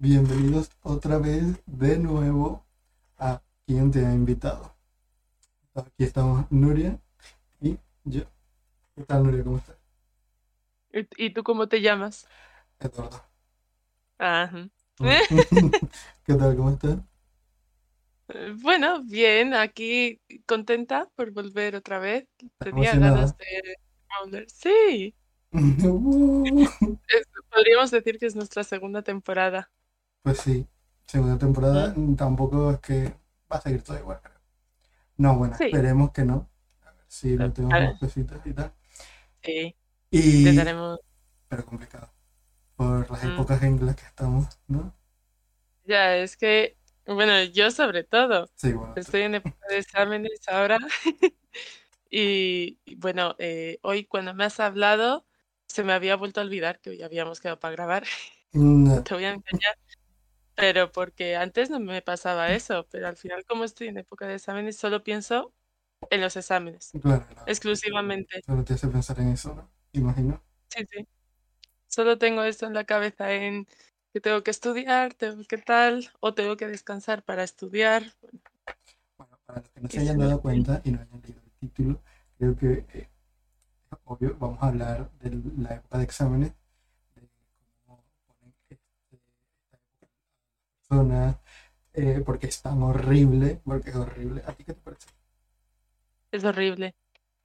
[0.00, 2.64] bienvenidos otra vez de nuevo
[3.18, 4.74] a quien te ha invitado.
[5.74, 6.98] Aquí estamos Nuria
[7.60, 8.22] y yo.
[8.96, 9.44] ¿Qué tal Nuria?
[9.44, 9.76] ¿Cómo estás?
[11.18, 12.26] ¿Y tú cómo te llamas?
[12.80, 13.22] Eduardo.
[14.16, 14.68] Ajá.
[16.24, 16.56] ¿Qué tal?
[16.56, 16.98] ¿Cómo estás?
[18.62, 22.26] Bueno, bien, aquí contenta por volver otra vez.
[22.38, 24.46] ¿Estás Tenía ganas de.
[24.48, 25.14] Sí,
[25.52, 26.96] Uh,
[27.50, 29.68] podríamos decir que es nuestra segunda temporada.
[30.22, 30.66] Pues sí,
[31.06, 33.04] segunda temporada tampoco es que
[33.52, 34.36] va a seguir todo igual, creo.
[35.18, 35.64] No, bueno, Sí.
[35.64, 36.48] esperemos que no.
[36.86, 37.82] A ver si lo tenemos ver.
[37.82, 38.74] más cositas y tal.
[39.42, 39.76] Sí,
[40.10, 40.20] Y...
[40.32, 41.00] intentaremos.
[41.48, 42.12] Pero complicado.
[42.76, 43.28] Por las Mm.
[43.32, 44.94] épocas en las que estamos, ¿no?
[45.84, 46.76] Ya, es que,
[47.06, 48.94] bueno, yo sobre todo, Sí, bueno.
[48.94, 50.78] estoy en época de exámenes ahora.
[52.10, 55.26] Y, y bueno, eh, hoy cuando me has hablado,
[55.68, 58.04] se me había vuelto a olvidar que hoy habíamos quedado para grabar.
[58.52, 58.62] No,
[58.94, 59.76] No te voy a engañar.
[60.60, 64.34] Pero porque antes no me pasaba eso, pero al final como estoy en época de
[64.34, 65.54] exámenes, solo pienso
[66.10, 67.42] en los exámenes, claro, no.
[67.46, 68.42] exclusivamente.
[68.44, 69.70] Solo te hace pensar en eso, ¿no?
[69.92, 70.42] Imagino.
[70.68, 71.06] Sí, sí.
[71.88, 73.66] Solo tengo esto en la cabeza en
[74.12, 78.04] que tengo que estudiar, tengo que tal, o tengo que descansar para estudiar.
[79.16, 82.02] Bueno, para los que no se hayan dado cuenta y no hayan leído el título,
[82.38, 83.08] creo que, eh,
[84.04, 86.52] obvio, vamos a hablar de la época de exámenes,
[87.14, 87.28] de
[87.86, 91.36] cómo ponen este, esta época a las personas,
[91.94, 94.42] eh, porque es tan horrible, porque es horrible.
[94.46, 95.06] ¿A ti qué te parece?
[96.32, 96.94] Es horrible.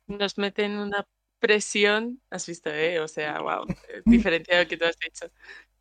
[0.07, 1.07] Nos meten una
[1.39, 2.99] presión, has visto, ¿eh?
[2.99, 3.66] O sea, wow,
[4.05, 5.31] diferente a lo que tú has dicho.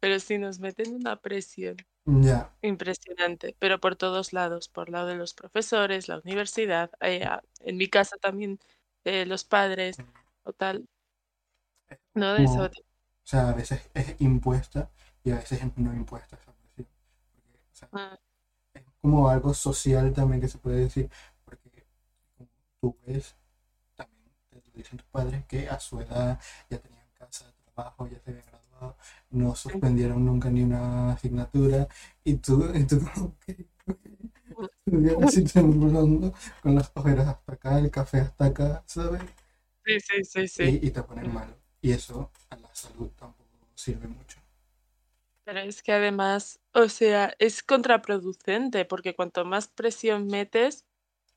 [0.01, 1.77] Pero sí nos meten una presión.
[2.07, 7.27] Ya, Impresionante, pero por todos lados, por lado de los profesores, la universidad, eh,
[7.61, 8.59] en mi casa también
[9.05, 9.97] eh, los padres
[10.43, 10.87] o tal.
[12.13, 12.65] No, de eso.
[12.65, 12.71] o
[13.23, 14.91] sea, a veces es impuesta
[15.23, 16.87] y a veces es no impuesta esa presión.
[17.33, 18.17] Porque, o sea, Ah,
[18.75, 21.11] es como algo social también que se puede decir,
[21.45, 21.87] porque
[22.81, 23.35] tú ves,
[23.97, 26.41] también te lo dicen tus padres, que a su edad
[26.71, 28.97] ya tenían casa, trabajo, ya se habían graduado,
[29.31, 31.89] no suspendieron nunca ni una asignatura,
[32.25, 33.69] y tú, y tú como que
[34.87, 39.23] estudiar así temblando, con las ojeras hasta acá, el café hasta acá, ¿sabes?
[39.85, 40.65] Sí, sí, sí, sí.
[40.69, 41.55] Y, y te ponen mal.
[41.81, 44.41] Y eso a la salud tampoco sirve mucho.
[45.45, 50.87] Pero es que además, o sea, es contraproducente porque cuanto más presión metes,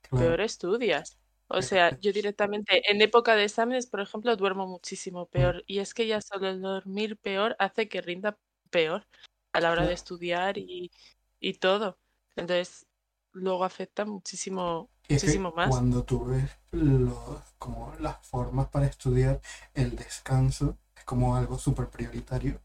[0.10, 1.18] peor estudias.
[1.50, 5.64] O sea, yo directamente en época de exámenes, por ejemplo, duermo muchísimo peor.
[5.68, 8.38] Y es que ya solo el dormir peor hace que rinda
[8.70, 9.08] peor
[9.54, 10.92] a la hora de estudiar y,
[11.40, 12.00] y todo.
[12.36, 12.88] Entonces,
[13.34, 15.70] luego afecta muchísimo, es muchísimo más.
[15.70, 19.42] cuando tú ves los, como las formas para estudiar,
[19.74, 22.62] el descanso es como algo súper prioritario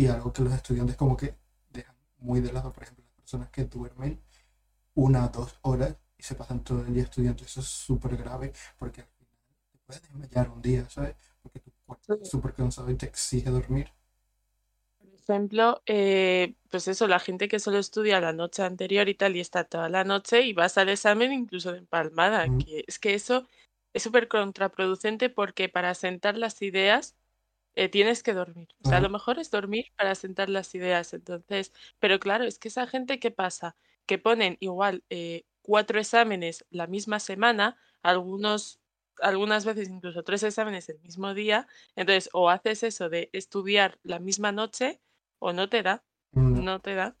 [0.00, 1.34] y algo que los estudiantes como que
[1.70, 2.72] dejan muy de lado.
[2.72, 4.20] Por ejemplo, las personas que duermen
[4.94, 7.44] una o dos horas y se pasan todo el día estudiando.
[7.44, 9.38] Eso es súper grave porque al final
[9.72, 11.16] te puedes desmayar un día, ¿sabes?
[11.42, 12.14] Porque tu cuerpo Sí.
[12.22, 13.88] súper cansado y te exige dormir.
[14.98, 19.36] Por ejemplo, eh, pues eso, la gente que solo estudia la noche anterior y tal
[19.36, 22.58] y está toda la noche y vas al examen incluso de empalmada, Mm.
[22.58, 23.46] que es que eso
[23.94, 27.16] es súper contraproducente porque para sentar las ideas
[27.74, 28.68] eh, tienes que dormir.
[28.84, 31.12] O sea, lo mejor es dormir para sentar las ideas.
[31.14, 33.76] Entonces, pero claro, es que esa gente, ¿qué pasa?
[34.06, 38.80] Que ponen igual eh, cuatro exámenes la misma semana, algunos,
[39.20, 41.68] algunas veces incluso tres exámenes el mismo día.
[41.96, 45.00] Entonces, o haces eso de estudiar la misma noche
[45.38, 46.42] o no te da, No.
[46.62, 47.16] no te da,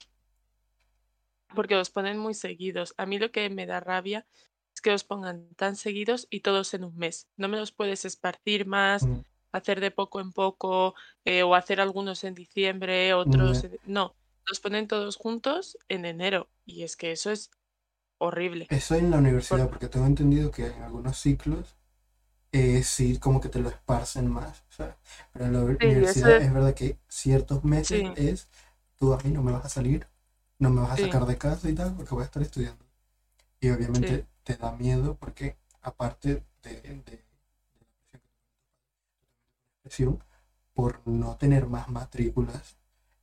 [1.54, 2.94] porque los ponen muy seguidos.
[2.96, 4.26] A mí lo que me da rabia
[4.74, 7.28] es que los pongan tan seguidos y todos en un mes.
[7.36, 9.20] No me los puedes esparcir más, Mm.
[9.52, 10.94] Hacer de poco en poco,
[11.24, 13.64] eh, o hacer algunos en diciembre, otros...
[13.64, 14.16] En- No,
[14.46, 16.50] los ponen todos juntos en enero.
[16.66, 17.50] Y es que eso es
[18.18, 18.70] horrible.
[18.70, 21.76] Eso en la universidad, Por- porque tengo entendido que en algunos ciclos
[22.52, 24.96] eh, sí como que te lo esparcen más, ¿sabes?
[25.32, 28.14] Pero en la Sí, universidad eso- es verdad que ciertos meses Sí.
[28.16, 28.48] es,
[28.96, 30.08] tú a mí no me vas a salir,
[30.58, 31.02] no me vas a Sí.
[31.02, 32.84] sacar de casa y tal, porque voy a estar estudiando.
[33.60, 37.24] Y obviamente te da miedo porque aparte de, de-
[40.74, 42.76] por no tener más matrículas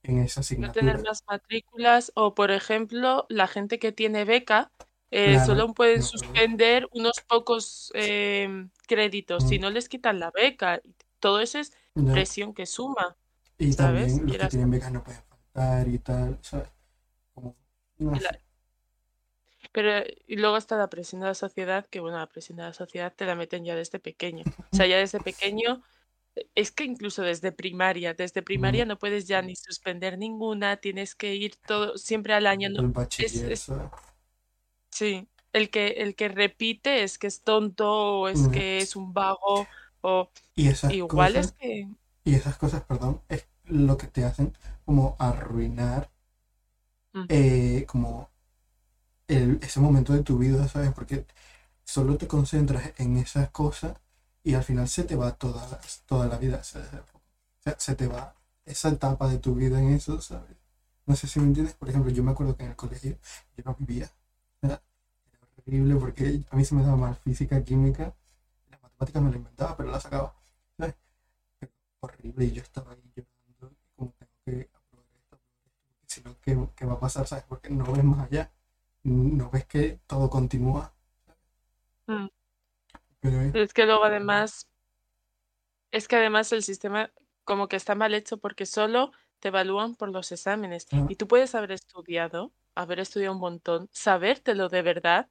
[0.04, 0.72] en esa no asignatura.
[0.72, 4.72] tener más matrículas o, por ejemplo, la gente que tiene beca
[5.12, 9.62] eh, Claro, solo pueden no, suspender unos pocos em, créditos si Mm.
[9.62, 10.82] no les quitan la beca.
[11.20, 11.72] Todo eso es
[12.10, 13.16] presión que suma.
[13.60, 14.14] Y ¿sabes?
[14.14, 16.70] también los que tienen becas no pueden faltar y tal, ¿sabes?
[17.34, 17.56] Como,
[18.00, 18.42] no Y la- sé.
[19.72, 22.74] Pero y luego está la presión de la sociedad, que bueno, la presión de la
[22.74, 24.46] sociedad te la meten ya desde pequeño.
[24.46, 25.84] O sea, ya desde pequeño
[26.56, 31.36] es que incluso desde primaria, desde primaria no puedes ya ni suspender ninguna, tienes que
[31.36, 32.68] ir todo siempre al año.
[32.68, 33.58] El bachiller,
[34.92, 39.14] sí, el que, el que repite es que es tonto o es que es un
[39.14, 39.68] vago
[40.02, 41.88] o y esas igual cosas, es que...
[42.24, 44.54] Y esas cosas, perdón, es lo que te hacen
[44.86, 46.10] como arruinar
[47.30, 48.30] eh, como
[49.28, 50.92] el, ese momento de tu vida, ¿sabes?
[50.94, 51.26] Porque
[51.84, 53.98] solo te concentras en esas cosas
[54.44, 56.90] y al final se te va toda, toda la vida, ¿sabes?
[57.78, 58.34] se te va
[58.66, 60.58] esa etapa de tu vida en eso, ¿sabes?
[61.06, 61.74] No sé si me entiendes.
[61.74, 63.18] Por ejemplo, yo me acuerdo que en el colegio
[63.56, 64.10] yo no vivía.
[64.62, 64.82] Era,
[65.58, 68.14] horrible porque a mí se me daba mal física, química.
[68.70, 70.36] Las matemáticas me lo inventaba, pero las sacaba.
[70.78, 70.96] ¿sabes?
[72.02, 73.78] horrible y yo estaba ahí llorando.
[73.96, 75.40] Como tengo que aprobar esto,
[76.06, 77.26] si no, ¿qué, ¿qué, va a pasar?
[77.26, 77.46] ¿Sabes?
[77.48, 78.52] Porque no ves más allá.
[79.04, 80.94] No ves que todo continúa.
[82.08, 82.28] Mm.
[83.54, 84.68] Es que luego además,
[85.92, 87.12] es que además el sistema
[87.44, 90.88] como que está mal hecho porque solo te evalúan por los exámenes.
[91.08, 95.30] Y tú puedes haber estudiado, haber estudiado un montón, sabértelo de verdad,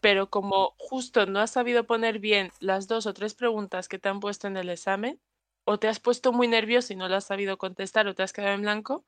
[0.00, 4.08] pero como justo no has sabido poner bien las dos o tres preguntas que te
[4.08, 5.20] han puesto en el examen,
[5.64, 8.32] o te has puesto muy nervioso y no lo has sabido contestar o te has
[8.32, 9.04] quedado en blanco,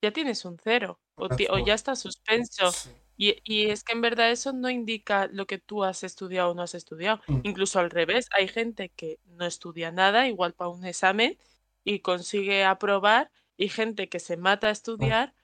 [0.00, 1.28] ya tienes un cero o,
[1.66, 2.70] ya está suspenso.
[3.18, 6.62] Y, es que en verdad eso no indica lo que tú has estudiado o no
[6.62, 7.20] has estudiado.
[7.26, 7.40] Mm.
[7.44, 11.38] Incluso al revés, hay gente que no estudia nada, igual para un examen,
[11.82, 15.34] y consigue aprobar, y gente que se mata a estudiar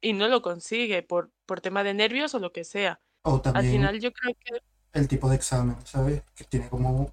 [0.00, 3.00] y no lo consigue por, por tema de nervios o lo que sea.
[3.22, 4.60] O al final yo creo que...
[4.92, 6.22] El tipo de examen, ¿sabes?
[6.34, 7.12] Que tiene como...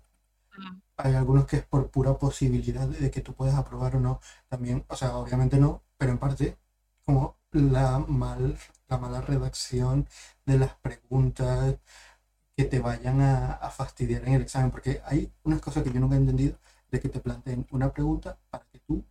[0.98, 4.20] Hay algunos que es por pura posibilidad de que tú puedas aprobar o no.
[4.48, 6.58] También, o sea, obviamente no, pero en parte
[7.04, 8.58] como la mal
[8.94, 10.08] la mala redacción
[10.46, 11.78] de las preguntas
[12.56, 16.16] que te vayan a, fastidiar en el examen, porque hay unas cosas que yo nunca
[16.16, 16.60] he entendido
[16.92, 19.04] de que te planteen una pregunta para que tú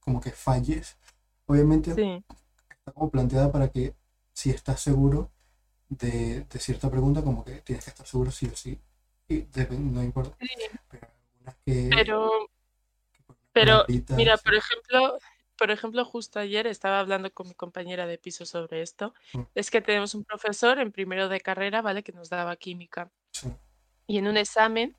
[0.00, 0.98] como que falles.
[1.46, 1.92] Obviamente
[2.68, 3.94] está como planteada para que
[4.34, 5.30] si estás seguro
[5.88, 8.78] de, cierta pregunta, como que tienes que estar seguro sí o sí.
[9.28, 9.46] Y
[9.78, 10.36] no importa.
[10.90, 11.88] Pero algunas que...
[13.52, 15.18] Pero, mira, por ejemplo,
[15.58, 19.12] por ejemplo, justo ayer estaba hablando con mi compañera de piso sobre esto.
[19.34, 19.42] Mm.
[19.54, 22.02] Es que tenemos un profesor en primero de carrera, ¿vale?
[22.02, 23.10] Que nos daba química.
[24.06, 24.96] Y en un examen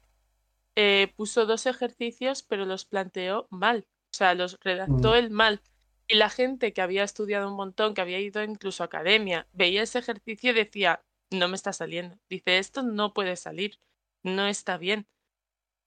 [0.76, 3.88] eh, puso dos ejercicios, pero los planteó mal.
[4.12, 5.34] O sea, los redactó el mm.
[5.34, 5.62] mal.
[6.08, 9.84] Y la gente que había estudiado un montón, que había ido incluso a academia, veía
[9.84, 12.18] ese ejercicio y decía, no me está saliendo.
[12.30, 13.80] Dice, esto no puede salir,
[14.24, 15.08] no está bien.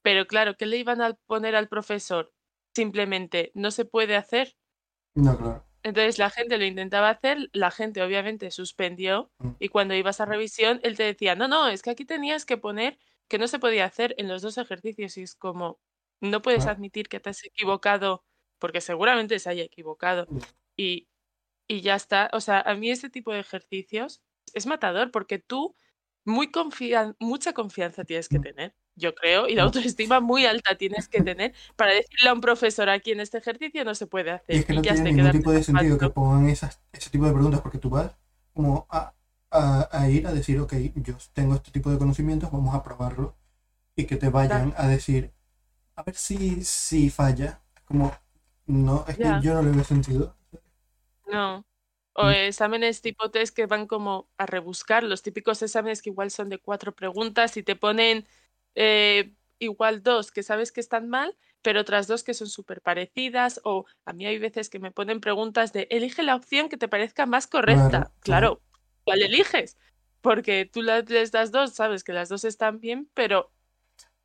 [0.03, 2.33] Pero claro, ¿qué le iban a poner al profesor?
[2.75, 4.57] Simplemente, no se puede hacer.
[5.15, 5.67] No, claro.
[5.83, 9.51] Entonces la gente lo intentaba hacer, la gente obviamente suspendió mm.
[9.59, 12.57] y cuando ibas a revisión él te decía, no, no, es que aquí tenías que
[12.57, 12.99] poner
[13.29, 15.81] que no se podía hacer en los dos ejercicios y es como,
[16.21, 18.25] no puedes admitir que te has equivocado
[18.59, 20.39] porque seguramente se haya equivocado mm.
[20.77, 21.09] y,
[21.67, 22.31] y ya está.
[22.33, 24.23] O sea, a mí este tipo de ejercicios
[24.55, 25.75] es matador porque tú
[26.25, 26.51] muy
[27.19, 28.43] mucha confianza tienes que mm.
[28.43, 32.41] tener yo creo, y la autoestima muy alta tienes que tener para decirle a un
[32.41, 34.55] profesor aquí en este ejercicio no se puede hacer.
[34.55, 37.33] Y es que no tiene ningún tipo de sentido que pongan esas, ese tipo de
[37.33, 38.15] preguntas porque tú vas
[38.53, 39.15] como a,
[39.51, 43.37] a, ir a decir, ok, yo tengo este tipo de conocimientos, vamos a probarlo
[43.97, 45.33] y que te vayan a decir,
[45.97, 47.61] a ver si, si falla.
[47.85, 48.15] Como,
[48.67, 50.37] no, es que yo no le veo sentido.
[51.27, 51.65] No.
[52.15, 52.31] O mm.
[52.31, 56.59] exámenes tipo test que van como a rebuscar, los típicos exámenes que igual son de
[56.59, 58.27] cuatro preguntas y te ponen
[58.75, 63.61] eh, igual dos que sabes que están mal, pero otras dos que son súper parecidas,
[63.65, 66.89] o a mí hay veces que me ponen preguntas de, elige la opción que te
[66.89, 68.11] parezca más correcta.
[68.21, 68.61] Claro,
[69.05, 69.77] ¿cuál eliges?
[70.21, 73.51] Porque tú les das dos, sabes que las dos están bien, pero...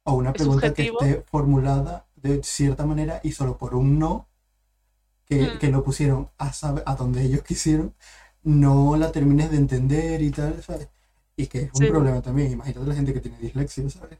[0.03, 4.27] O una pregunta que esté formulada de cierta manera y solo por un no,
[5.25, 5.59] que, mm.
[5.59, 6.51] que lo pusieron a,
[6.85, 7.93] a donde ellos quisieron,
[8.43, 10.89] no la termines de entender y tal, ¿sabes?
[11.35, 12.51] Y que es un problema también.
[12.51, 14.17] Imagínate la gente que tiene dislexia, ¿sabes?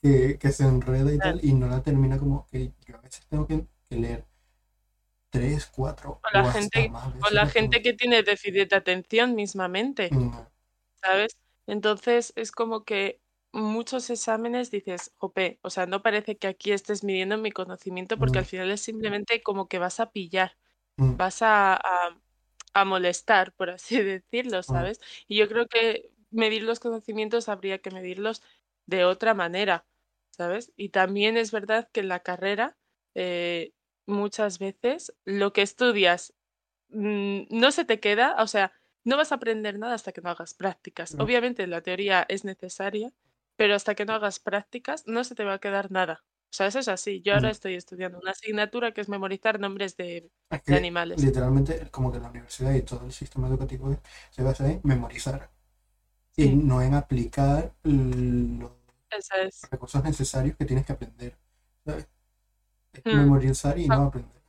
[0.00, 3.26] Que, que, se enreda y tal, y no la termina como que yo a veces
[3.26, 4.24] tengo que, leer
[5.30, 10.10] tres, cuatro o la gente, o la gente que tiene déficit de atención mismamente.
[11.02, 11.36] ¿sabes?
[11.66, 13.20] Entonces es como que
[13.52, 18.38] muchos exámenes dices, jope, o sea, no parece que aquí estés midiendo mi conocimiento porque
[18.38, 20.56] al final es simplemente como que vas a pillar,
[20.96, 21.16] mm.
[21.16, 22.18] vas a, a,
[22.74, 25.00] a, molestar, por así decirlo, ¿sabes?
[25.26, 28.42] Y yo creo que medir los conocimientos habría que medirlos
[28.86, 29.86] de otra manera,
[30.30, 30.72] ¿sabes?
[30.76, 32.76] Y también es verdad que en la carrera
[33.14, 33.72] eh,
[34.06, 36.34] muchas veces lo que estudias
[36.90, 38.72] mm, no se te queda, o sea,
[39.04, 41.14] no vas a aprender nada hasta que no hagas prácticas.
[41.18, 43.12] Obviamente la teoría es necesaria,
[43.56, 46.24] pero hasta que no hagas prácticas no se te va a quedar nada.
[46.50, 47.20] O sea, eso es así.
[47.22, 51.16] Yo ahora estoy estudiando una asignatura que es memorizar nombres de, Es de que animales.
[51.16, 55.50] literalmente como que la universidad y todo el sistema educativo se basa en memorizar
[56.38, 58.70] y Sí, no en aplicar los
[59.44, 59.70] es.
[59.70, 61.36] recursos necesarios que tienes que aprender.
[61.84, 62.08] ¿sabes?
[62.94, 63.10] Es Mm.
[63.10, 64.42] memorizar y Ah, no aprender.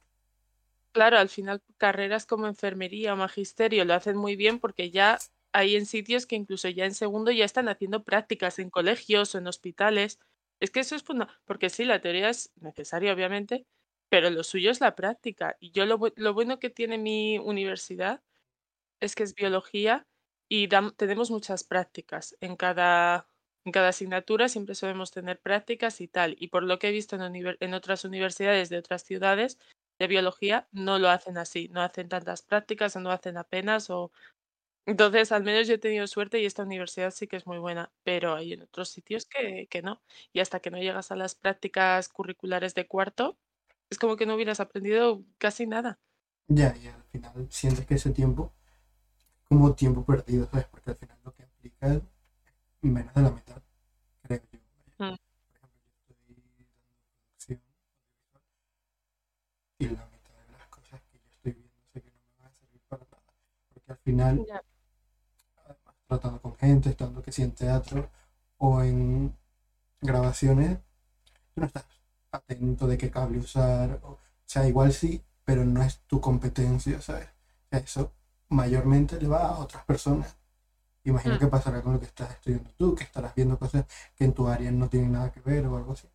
[0.93, 5.19] Claro, al final carreras como enfermería o magisterio lo hacen muy bien porque ya
[5.51, 9.37] hay en sitios que incluso ya en segundo ya están haciendo prácticas en colegios o
[9.37, 10.19] en hospitales.
[10.59, 13.65] Es que eso es fundamental, porque sí, la teoría es necesaria, obviamente,
[14.09, 15.55] pero lo suyo es la práctica.
[15.59, 18.21] Y yo lo, bu- lo bueno que tiene mi universidad
[19.01, 20.07] es que es biología
[20.49, 22.35] y tenemos muchas prácticas.
[22.41, 23.27] En cada,
[23.63, 26.35] en cada asignatura siempre solemos tener prácticas y tal.
[26.39, 29.59] Y por lo que he visto en, en otras universidades de otras ciudades
[29.99, 31.69] de biología, no lo hacen así.
[31.69, 33.91] No hacen tantas prácticas o no hacen apenas.
[33.91, 34.11] O...
[34.87, 37.91] Entonces, al menos yo he tenido suerte y esta universidad sí que es muy buena,
[38.03, 40.01] pero hay en otros sitios que, que no.
[40.33, 43.37] Y hasta que no llegas a las prácticas curriculares de cuarto,
[43.91, 45.99] es como que no hubieras aprendido casi nada.
[46.47, 48.55] Ya, y al final sientes que ese tiempo
[49.49, 50.67] como tiempo perdido, ¿sabes?
[50.67, 52.03] Porque al final lo que aplica es
[52.81, 53.61] menos de la mitad,
[54.23, 54.59] creo yo.
[54.99, 55.15] Mm.
[55.15, 55.15] Por
[55.57, 56.55] ejemplo, yo estoy dando
[57.37, 57.61] producción
[59.79, 62.47] y la mitad de las cosas que yo estoy viendo sé que no me van
[62.47, 63.23] a servir para nada.
[63.73, 64.45] Porque al final,
[65.65, 68.09] además, tratando con gente, estando que si en teatro
[68.57, 69.35] o en
[70.01, 70.79] grabaciones,
[71.53, 71.85] tú no estás
[72.31, 73.99] atento de qué cable usar.
[74.03, 77.27] O, o sea, igual sí, pero no es tu competencia, ¿sabes?
[77.27, 78.13] O sea, Eso
[78.49, 80.37] mayormente le va a otras personas.
[81.05, 81.39] Imagino Mm.
[81.39, 84.47] que pasará con lo que estás estudiando tú, que estarás viendo cosas que en tu
[84.47, 86.07] área no tienen nada que ver o algo así.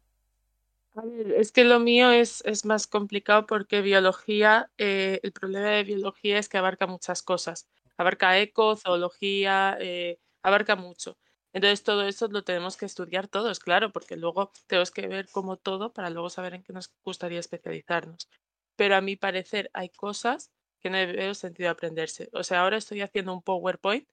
[0.96, 5.70] A ver, es que lo mío es, es más complicado porque biología, eh, el problema
[5.70, 7.68] de biología es que abarca muchas cosas.
[7.96, 11.18] Abarca eco, zoología, eh, abarca mucho.
[11.52, 15.56] Entonces todo eso lo tenemos que estudiar todos, claro, porque luego tenemos que ver como
[15.56, 18.28] todo para luego saber en qué nos gustaría especializarnos.
[18.76, 20.52] Pero a mi parecer hay cosas
[20.84, 22.30] que no veo sentido aprenderse.
[22.34, 24.06] O sea, ahora estoy haciendo un PowerPoint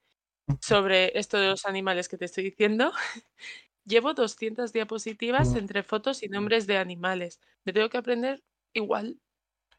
[0.62, 2.94] sobre esto de los animales que te estoy diciendo.
[3.86, 7.40] Llevo 200 diapositivas entre fotos y nombres de animales.
[7.66, 9.20] Me tengo que aprender igual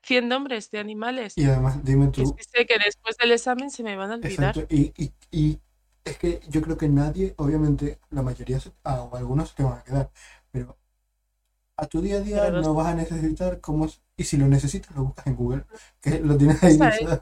[0.03, 1.37] 100 nombres de animales.
[1.37, 4.17] Y además, dime Que tú, sí sé que después del examen se me van a
[4.17, 4.57] olvidar.
[4.57, 5.61] exacto, y, y, y
[6.05, 9.79] es que yo creo que nadie, obviamente, la mayoría, ah, o algunos se te van
[9.79, 10.11] a quedar,
[10.51, 10.79] pero
[11.77, 13.89] a tu día a día Pero no vas a necesitar cómo,
[14.23, 15.65] y si lo necesitas, lo buscas en Google,
[16.01, 16.79] que lo tienes ahí, es.
[16.79, 17.21] ¿sabes?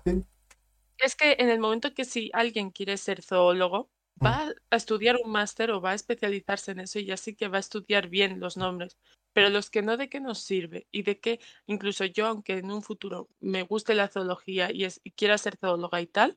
[0.99, 3.91] Es que en el momento que si alguien quiere ser zoólogo,
[4.21, 4.27] Mm.
[4.27, 7.57] va a estudiar un máster o va a especializarse en eso y así que va
[7.57, 8.99] a estudiar bien los nombres.
[9.33, 10.87] Pero los que no, ¿de qué nos sirve?
[10.91, 15.01] Y de qué, incluso yo, aunque en un futuro me guste la zoología y, es,
[15.05, 16.37] y quiera ser zoóloga y tal,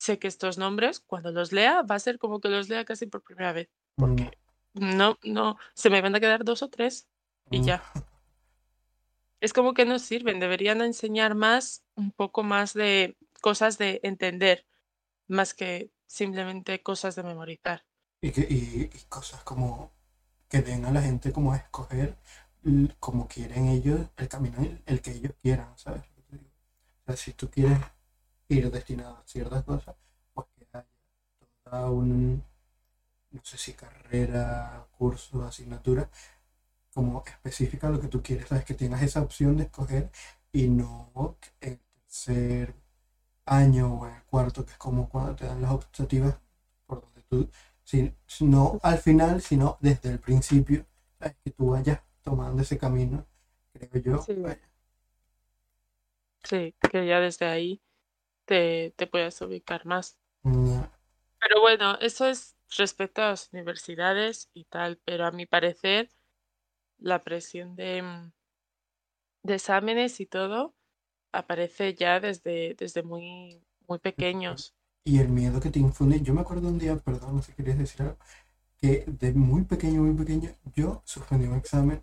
[0.00, 3.06] sé que estos nombres, cuando los lea, va a ser como que los lea casi
[3.06, 3.68] por primera vez.
[3.96, 4.30] Porque
[4.72, 7.06] no, no, se me van a quedar dos o tres
[7.50, 7.64] y Mm.
[7.64, 7.84] ya.
[9.44, 14.64] Es como que no sirven, deberían enseñar más, un poco más de cosas de entender,
[15.28, 17.84] más que simplemente cosas de memorizar.
[18.22, 19.92] Y, que, y, y cosas como
[20.48, 22.16] que den a la gente como a escoger
[22.98, 26.02] como quieren ellos, el camino el, que ellos quieran, ¿sabes?
[27.02, 27.78] O sea, si tú quieres
[28.48, 29.94] ir destinado a ciertas cosas,
[30.32, 30.86] pues que haya
[31.62, 32.42] toda un,
[33.30, 36.08] no sé si carrera, curso, asignatura,
[36.94, 38.64] como específica lo que tú quieres, ¿sabes?
[38.64, 40.10] Que tengas esa opción de escoger
[40.52, 42.74] y no el tercer
[43.46, 46.38] año o el cuarto, que es como cuando te dan las optativas
[46.86, 47.48] por donde tú
[47.82, 50.86] si, no al final, sino desde el principio,
[51.18, 51.36] ¿sabes?
[51.44, 53.26] que tú vayas tomando ese camino,
[53.72, 54.22] creo yo.
[54.22, 54.34] Sí.
[54.34, 54.70] vaya.
[56.44, 57.82] Sí, que ya desde ahí
[58.44, 60.18] te, te puedas ubicar más.
[60.42, 66.10] Pero bueno, eso es respecto a las universidades y tal, pero a mi parecer
[67.04, 68.32] la presión de, mm,
[69.44, 70.74] de exámenes y todo
[71.32, 74.74] aparece ya desde, desde muy, muy pequeños.
[75.02, 77.56] Y el miedo que te infunde, yo me acuerdo un día, perdón, no sé si
[77.56, 78.18] querías decir algo,
[78.78, 82.02] que de muy pequeño, muy pequeño, yo suspendí un examen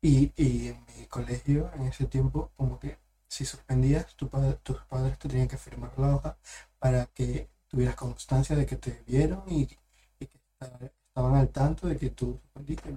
[0.00, 2.98] y, y en mi colegio en ese tiempo, como que
[3.28, 4.28] si suspendías, tu
[4.62, 6.38] tus padres te tenían que firmar la hoja
[6.78, 9.78] para que tuvieras constancia de que te vieron y, que
[10.20, 12.92] esta- estaban al tanto de que tú suspendiste,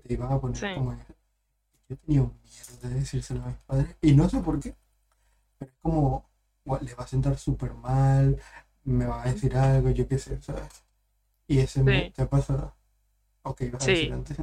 [0.00, 0.66] que te iban a poner Sí.
[0.74, 0.96] como
[1.88, 4.76] Yo tenía un miedo de decírselo a mis padres y no sé por qué,
[5.58, 6.30] pero es como,
[6.66, 8.40] "Gua- le va a sentar súper mal,
[8.84, 10.84] me va a decir algo, yo qué sé, ¿sabes?
[11.48, 12.12] Y ese me- Sí.
[12.12, 12.74] te ha pasado.
[13.44, 14.38] Ok, ibas a decir antes.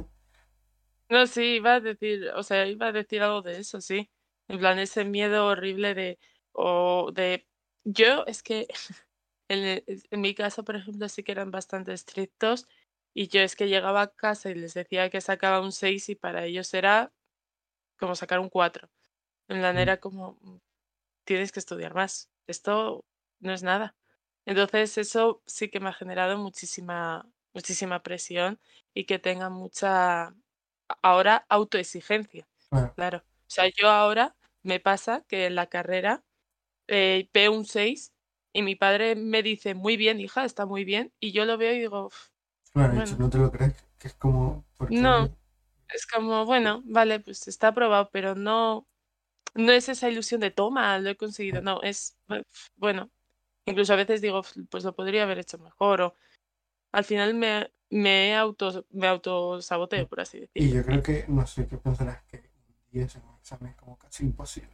[1.08, 4.10] No, sí, iba a decir, o sea, iba a decir algo de eso, sí.
[4.48, 6.18] En plan, ese miedo horrible de,
[6.52, 7.46] o de,
[7.84, 8.66] yo es que
[9.48, 12.66] en, en mi caso, por ejemplo, sí que eran bastante estrictos
[13.18, 16.16] Y yo es que llegaba a casa y les decía que sacaba un 6 y
[16.16, 17.14] para ellos era
[17.98, 18.90] como sacar un 4.
[19.48, 19.78] En la Mm.
[19.82, 20.58] era como, "Mm,
[21.24, 23.04] tienes que estudiar más, esto
[23.40, 23.96] no es nada.
[24.46, 28.60] Entonces eso sí que me ha generado muchísima, muchísima presión
[28.94, 30.34] y que tenga mucha,
[31.02, 32.96] ahora, autoexigencia, Claro.
[32.96, 33.18] claro.
[33.20, 36.24] O sea, yo ahora me pasa que en la carrera
[36.88, 38.14] eh, veo un 6
[38.54, 41.74] y mi padre me dice, muy bien, hija, está muy bien, y yo lo veo
[41.74, 42.28] y digo, "Uf,
[42.76, 43.06] Claro, y Bueno.
[43.06, 44.62] si no te lo crees, que es como...
[44.90, 45.30] No.
[45.88, 48.86] es como, bueno, vale, pues está aprobado, pero no,
[49.54, 52.44] no es esa ilusión de toma, lo he conseguido, no, es, bu-
[52.76, 53.10] bueno,
[53.66, 56.14] incluso a veces digo, "Uf, pues lo podría haber hecho mejor, o
[56.92, 60.76] al final me, me auto, me autosaboteo, por así Y decirlo.
[60.76, 63.98] yo creo que, no sé qué pensarás, que un 10 en un examen es como
[63.98, 64.70] casi imposible.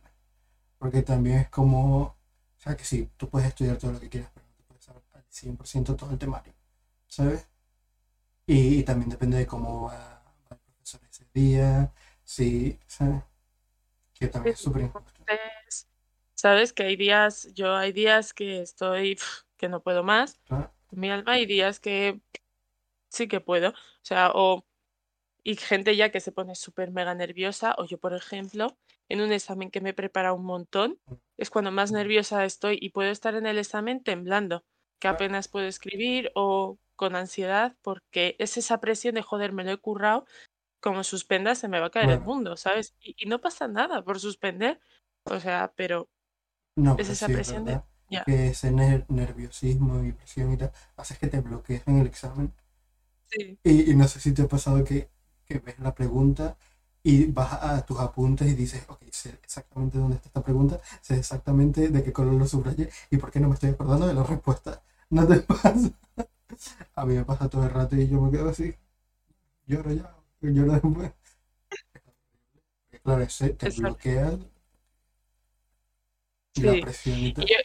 [0.78, 2.16] Porque también es como, o
[2.58, 5.02] sea, que sí, tú puedes estudiar todo lo que quieras, pero no te puedes saber
[5.14, 6.54] al 100% todo el temario,
[7.08, 7.48] ¿sabes?
[8.46, 11.92] Y, y también depende de cómo va, va el profesor ese día,
[12.24, 13.22] sí, ¿sabes?
[14.14, 14.82] Que también es súper.
[14.82, 15.88] Entonces,
[16.42, 19.16] Sabes que hay días, yo hay días que estoy,
[19.56, 22.20] que no puedo más, con mi alma, y días que
[23.10, 24.66] sí que puedo, o sea, o,
[25.44, 28.76] y gente ya que se pone súper mega nerviosa, o yo, por ejemplo,
[29.08, 30.98] en un examen que me he preparado un montón,
[31.36, 34.64] es cuando más nerviosa estoy y puedo estar en el examen temblando,
[34.98, 39.72] que apenas puedo escribir o con ansiedad, porque es esa presión de joder, me lo
[39.72, 40.24] he currado,
[40.80, 42.22] como suspenda se me va a caer el Bueno.
[42.22, 42.94] mundo, ¿sabes?
[43.00, 44.80] Y, y no pasa nada por suspender,
[45.24, 46.08] o sea, pero
[46.76, 47.72] No, es pero esa sí, es presión de...
[47.72, 48.26] verdad ya.
[48.26, 52.52] que ese ner- nerviosismo y presión y tal hace que te bloquees en el examen.
[53.26, 55.08] Sí, Y, y no sé si te ha pasado que,
[55.46, 56.56] que ves la pregunta
[57.02, 61.16] y vas a tus apuntes y dices, ok, sé exactamente dónde está esta pregunta, sé
[61.18, 64.22] exactamente de qué color lo subrayé y por qué no me estoy acordando de la
[64.24, 64.82] respuesta.
[65.10, 65.90] ¿No te pasa?
[66.96, 68.74] A mí me pasa todo el rato y yo me quedo así.
[69.66, 71.12] Lloro ya, lloro después.
[73.04, 73.72] Claro, ese te Exacto.
[73.72, 74.38] bloquea
[76.54, 76.80] y la Sí.
[76.80, 77.56] presión y yo,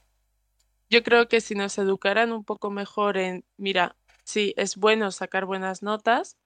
[0.89, 5.45] yo creo que si nos educaran un poco mejor en, mira, sí, es bueno sacar
[5.45, 6.37] buenas notas,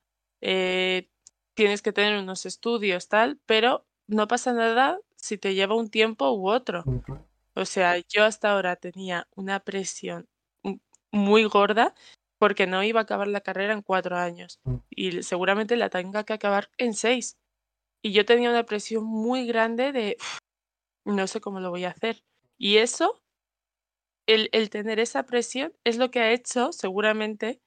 [0.42, 1.10] eh,
[1.56, 6.32] tienes que tener unos estudios, tal, pero no pasa nada si te lleva un tiempo
[6.34, 6.89] u otro.
[7.56, 10.30] O sea, yo hasta ahora tenía una presión
[11.12, 11.96] muy gorda
[12.42, 14.78] porque no iba a acabar la carrera en cuatro años Mm.
[14.90, 17.38] y seguramente la tenga que acabar en seis.
[18.04, 20.18] Y yo tenía una presión muy grande de
[21.06, 22.24] no sé cómo lo voy a hacer.
[22.60, 23.22] Y eso,
[24.28, 27.60] el, el tener esa presión es lo que ha hecho seguramente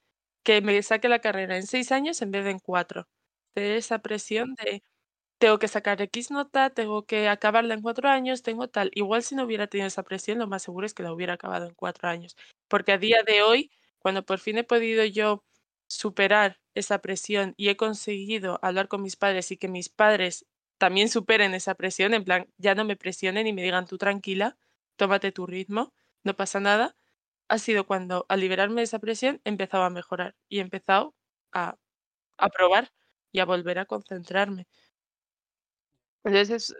[0.44, 3.08] que me saque la carrera en seis años en vez de en cuatro.
[3.54, 4.82] Tener esa presión de
[5.40, 8.90] tengo que sacar X nota, tengo que acabarla en cuatro años, tengo tal.
[8.94, 11.66] Igual si no hubiera tenido esa presión, lo más seguro es que la hubiera acabado
[11.66, 12.36] en cuatro años.
[12.68, 13.70] Porque a día de hoy,
[14.04, 15.44] cuando por fin he podido yo
[15.88, 20.46] superar esa presión y he conseguido hablar con mis padres y que mis padres
[20.78, 24.58] también superen esa presión, en plan, ya no me presionen y me digan tú tranquila,
[24.98, 26.96] tómate tu ritmo, no pasa nada,
[27.48, 31.16] ha sido cuando al liberarme de esa presión he empezado a mejorar y he empezado
[31.52, 31.78] a,
[32.38, 32.92] a probar
[33.32, 34.68] y a volver a concentrarme.
[36.24, 36.74] Entonces es,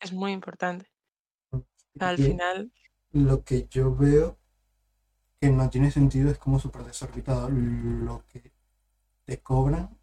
[0.00, 0.90] es muy importante.
[1.98, 2.72] Al Y final,
[3.12, 4.38] lo que yo veo
[5.46, 8.52] que no tiene sentido es como súper desorbitado lo que
[9.24, 9.98] te cobran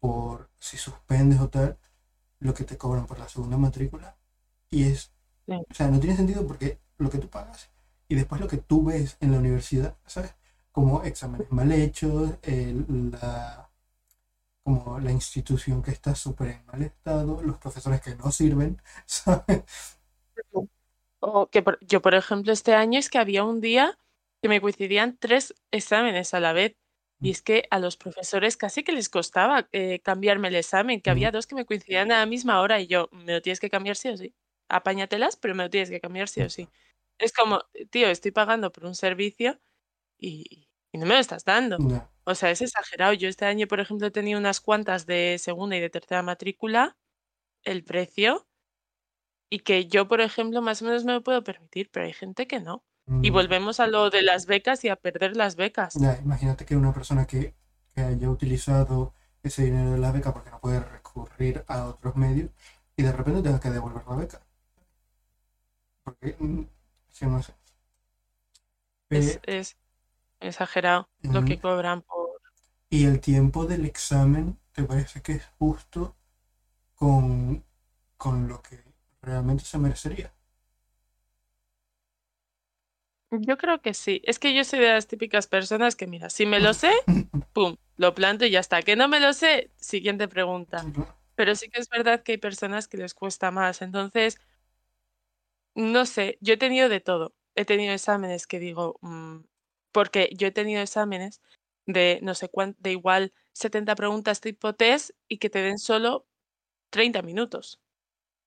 [0.00, 1.78] por si suspendes o tal,
[2.40, 4.16] lo que te cobran por la segunda matrícula.
[4.70, 5.12] Y es,
[5.46, 5.66] Sí.
[5.70, 7.70] o sea, no tiene sentido porque lo que tú pagas
[8.08, 10.34] y después lo que tú ves en la universidad, ¿sabes?
[10.72, 13.70] Como exámenes mal hechos, el- la,
[14.64, 19.64] como la institución que está súper en mal estado, los profesores que no sirven, ¿sabes?
[21.20, 23.98] o que por- yo, por ejemplo, este año es que había un día
[24.42, 26.76] que me coincidían tres exámenes a la vez.
[27.20, 31.10] Y es que a los profesores casi que les costaba eh, cambiarme el examen, que
[31.10, 33.70] había dos que me coincidían a la misma hora y yo, me lo tienes que
[33.70, 34.34] cambiar sí o sí.
[34.68, 36.68] Apáñatelas, pero me lo tienes que cambiar sí o sí.
[37.18, 39.60] Es como, tío, estoy pagando por un servicio
[40.18, 41.78] y, y no me lo estás dando.
[41.78, 42.10] No.
[42.24, 43.12] O sea, es exagerado.
[43.14, 46.96] Yo este año, por ejemplo, he tenido unas cuantas de segunda y de tercera matrícula,
[47.64, 48.46] el precio,
[49.50, 52.46] y que yo, por ejemplo, más o menos me lo puedo permitir, pero hay gente
[52.48, 52.84] que no.
[53.20, 56.02] Y Mm, volvemos a lo de las becas y a perder las becas.
[56.02, 57.54] Ya, imagínate que una persona que,
[57.94, 62.50] que haya utilizado ese dinero de la beca porque no puede recurrir a otros medios
[62.96, 64.42] y de repente tenga que devolver la beca.
[66.04, 66.62] Porque, mm,
[67.10, 67.52] sí, no sé.
[69.10, 69.76] Es, Eh, es
[70.40, 72.40] exagerado lo que cobran por...
[72.90, 76.14] y el tiempo del examen, ¿te parece que es justo
[76.96, 77.64] con,
[78.16, 78.82] con lo que
[79.22, 80.32] realmente se merecería?
[83.32, 84.20] Yo creo que sí.
[84.24, 86.92] Es que yo soy de las típicas personas que, mira, si me lo sé,
[87.54, 88.82] pum, lo planto y ya está.
[88.82, 90.84] Que no me lo sé, siguiente pregunta.
[91.34, 93.80] Pero sí que es verdad que hay personas que les cuesta más.
[93.80, 94.38] Entonces,
[95.74, 97.34] no sé, yo he tenido de todo.
[97.54, 99.38] He tenido exámenes que digo, mm,
[99.92, 101.40] porque yo he tenido exámenes
[101.86, 106.26] de no sé cuánto, de igual 70 preguntas tipo test y que te den solo
[106.90, 107.80] 30 minutos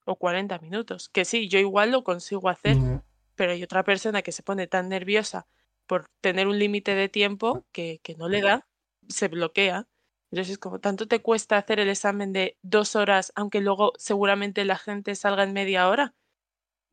[0.06, 1.10] o 40 minutos.
[1.10, 2.78] Que sí, yo igual lo consigo hacer,
[3.36, 5.48] pero hay otra persona que se pone tan nerviosa
[5.86, 8.68] por tener un límite de tiempo que, que no le da,
[9.08, 9.88] se bloquea.
[10.32, 14.78] Entonces, como tanto te cuesta hacer el examen de dos horas, aunque luego seguramente la
[14.78, 16.16] gente salga en media hora,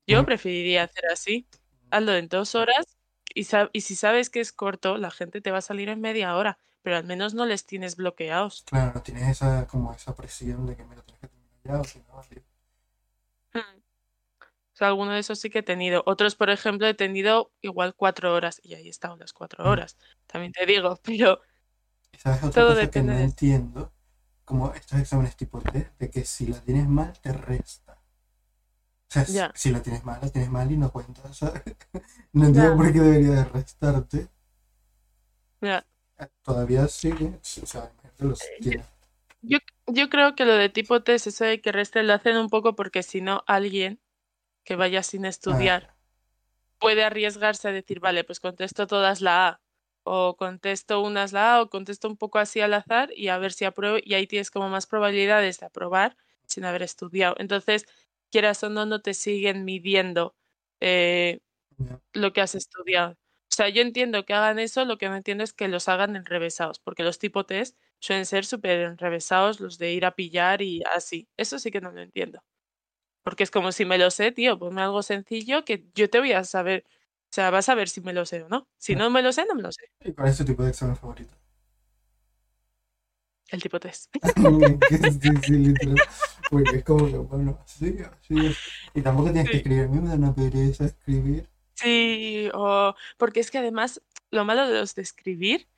[0.07, 1.47] yo preferiría hacer así.
[1.91, 2.97] Hazlo en dos horas
[3.35, 6.37] y, y si sabes que es corto, la gente te va a salir en media
[6.37, 8.65] hora, pero al menos no les tienes bloqueados.
[8.67, 11.81] Claro, no tienes esa, como esa presión de que me lo tienes que terminar ya
[11.81, 12.37] o si no, así.
[13.55, 13.82] Hmm.
[14.87, 16.03] Alguno de esos sí que he tenido.
[16.07, 19.97] Otros, por ejemplo, he tenido igual cuatro horas y ahí están las cuatro horas.
[20.27, 21.41] También te digo, pero
[22.19, 23.93] ¿Sabes otra todo cosa que no entiendo?
[24.45, 27.93] Como estos exámenes tipo T, de que si la tienes mal, te resta.
[27.95, 31.23] O sea, si la tienes mal, la tienes mal y no cuenta.
[32.33, 34.29] no entiendo por qué debería de restarte.
[35.61, 35.87] Ya.
[36.19, 37.39] Eh, todavía sigue.
[37.63, 38.85] O sea, los tiene.
[39.43, 42.49] Yo, yo creo que lo de tipo test, eso de que reste, lo hacen un
[42.49, 44.01] poco porque si no, alguien
[44.65, 45.97] que vaya sin estudiar ah.
[46.79, 49.61] puede arriesgarse a decir, vale, pues contesto todas la A,
[50.05, 53.53] o contesto unas la A, o contesto un poco así al azar y a ver
[53.53, 57.37] si apruebo, y ahí tienes como más probabilidades de aprobar sin haber estudiado.
[57.39, 57.87] Entonces,
[58.31, 60.35] quieras o no, no te siguen midiendo
[60.81, 61.41] eh,
[62.13, 63.13] lo que has estudiado.
[63.13, 66.17] O sea, yo entiendo que hagan eso, lo que no entiendo es que los hagan
[66.17, 70.83] enrevesados, porque los tipo test suelen ser súper enrevesados, los de ir a pillar y
[70.95, 71.29] así.
[71.37, 72.43] Eso sí que no lo entiendo.
[73.23, 76.33] Porque es como si me lo sé, tío, ponme algo sencillo que yo te voy
[76.33, 76.85] a saber.
[77.31, 78.69] O sea, vas a ver si me lo sé o no.
[78.77, 79.91] Si no me lo sé, no me lo sé.
[80.01, 81.35] ¿Y cuál es tu tipo de examen favorito?
[83.49, 84.15] El tipo test.
[84.17, 85.97] sí, sí, literal.
[86.51, 88.57] Porque es como que, bueno, sí, así
[88.95, 89.85] Y tampoco tienes que escribir.
[89.85, 91.49] A mí me da una pereza escribir.
[91.75, 95.69] Sí, o porque es que además lo malo de los de escribir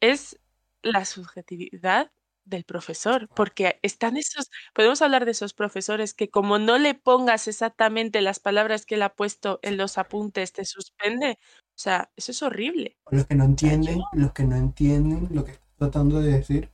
[0.00, 0.38] es
[0.82, 2.10] la subjetividad
[2.44, 7.48] del profesor, porque están esos, podemos hablar de esos profesores que como no le pongas
[7.48, 11.38] exactamente las palabras que él ha puesto en los apuntes, te suspende.
[11.68, 12.98] O sea, eso es horrible.
[13.10, 16.70] Los que no entienden, los que no entienden lo que estás tratando de decir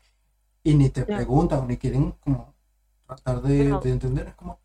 [0.63, 2.55] y ni te preguntan ni quieren como
[3.07, 4.61] tratar de, entender, es como...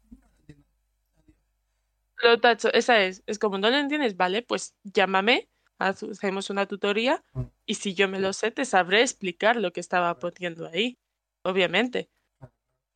[2.23, 3.23] Lo tacho, esa es.
[3.25, 5.49] Es como no lo entiendes, vale, pues llámame,
[5.87, 7.43] hacemos una tutoría mm.
[7.65, 10.97] y si yo me lo sé, te sabré explicar lo que estaba poniendo ahí,
[11.43, 12.09] obviamente.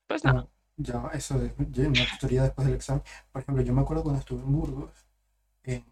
[0.08, 0.50] Pues no.
[0.78, 3.04] Ya, eso de una tutoría después del examen.
[3.32, 4.91] Por ejemplo, yo me acuerdo cuando estuve en Burgos,
[5.63, 5.84] en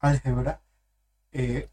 [0.00, 0.60] álgebra,
[1.30, 1.68] eh,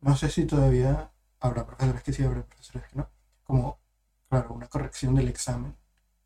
[0.00, 3.10] no sé si todavía habrá profesores que sí, habrá profesores que no,
[3.44, 3.78] como,
[4.28, 5.76] claro, una corrección del examen,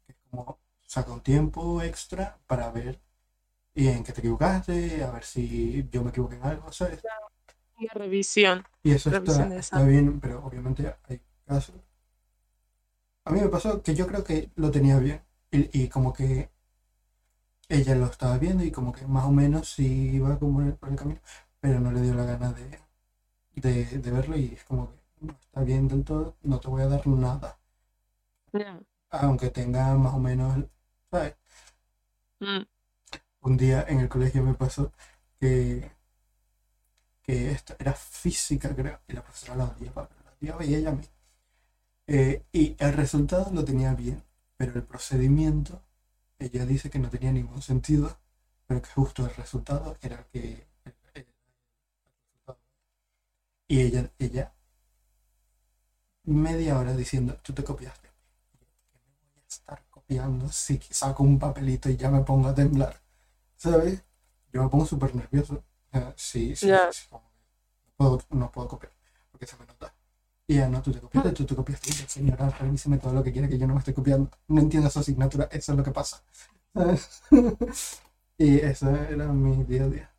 [0.07, 3.01] que es como saca un tiempo extra para ver
[3.75, 7.03] y en qué te equivocaste, a ver si yo me equivoqué en algo, ¿sabes?
[7.77, 8.65] Una revisión.
[8.85, 11.75] Y eso está, bien, pero obviamente hay casos.
[13.25, 16.51] A mí me pasó que yo creo que lo tenía bien y, como que
[17.69, 20.97] ella lo estaba viendo y como que más o menos sí iba como por el
[20.97, 21.21] camino,
[21.61, 22.79] pero no le dio la gana de,
[23.55, 26.87] de, verlo y es como que no está bien del todo, no te voy a
[26.87, 27.59] dar nada.
[29.11, 30.65] Aunque tenga más o menos,
[31.11, 31.35] ¿sabes?
[32.41, 32.74] Mm
[33.45, 34.93] un día en el colegio me pasó
[35.41, 35.91] que,
[37.23, 40.93] que esto era física, creo, y la profesora la odiaba, la odiaba y ella a
[40.93, 41.05] mí.
[42.07, 44.23] Eh, y el resultado lo tenía bien,
[44.57, 45.83] pero el procedimiento,
[46.39, 48.19] ella dice que no tenía ningún sentido,
[48.67, 50.67] pero que justo el resultado era que...
[53.69, 54.53] y ella, ella,
[56.27, 58.09] media hora diciendo, tú te copiaste.
[58.93, 62.55] ¿Qué me voy a estar copiando si saco un papelito y ya me pongo a
[62.55, 63.01] temblar?
[63.57, 64.05] ¿Sabes?
[64.53, 65.65] Yo me pongo súper nervioso.
[66.17, 67.23] sí, sí, no,
[67.97, 68.93] puedo, no puedo copiar,
[69.31, 69.95] porque se me nota.
[70.47, 71.91] Y ya no, tú te copiaste, tú te copiaste.
[71.91, 74.31] Y señora, revíseme todo lo que quiere que yo no me esté copiando.
[74.49, 76.23] No entiendo su asignatura, eso es lo que pasa.
[78.39, 80.11] y eso era mi día a día.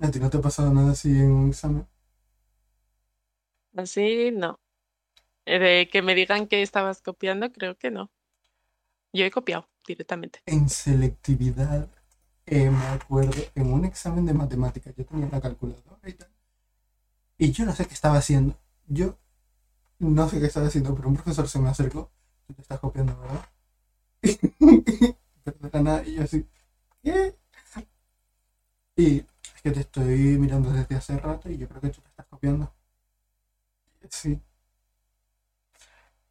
[0.00, 1.86] ¿A ti no te ha pasado nada así en un examen?
[3.76, 4.60] Así no.
[5.46, 8.10] De que me digan que estabas copiando, creo que no.
[9.12, 10.40] Yo he copiado directamente.
[10.46, 11.88] En selectividad
[12.50, 16.30] me acuerdo, en un examen de matemáticas, yo tenía la calculadora y tal,
[17.38, 18.56] y yo no sé qué estaba haciendo.
[18.86, 19.18] Yo
[20.00, 22.10] no sé qué estaba haciendo, pero un profesor se me acercó,
[22.46, 23.48] tú te estás copiando, ¿verdad?
[26.06, 26.46] y yo así,
[27.02, 27.36] ¿qué?
[28.96, 32.08] Y es que te estoy mirando desde hace rato y yo creo que tú te
[32.10, 32.70] estás copiando.
[34.10, 34.40] Sí.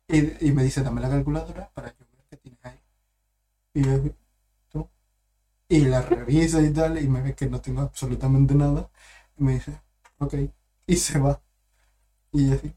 [0.08, 2.80] Y, y me dice, dame la calculadora para que veas qué tienes ahí.
[3.76, 4.02] Y yo.
[5.70, 8.90] Y la revisa y tal, y me ve que no tengo absolutamente nada.
[9.38, 9.82] Y me dice,
[10.20, 10.34] ok.
[10.88, 11.42] Y se va.
[12.34, 12.74] Y así,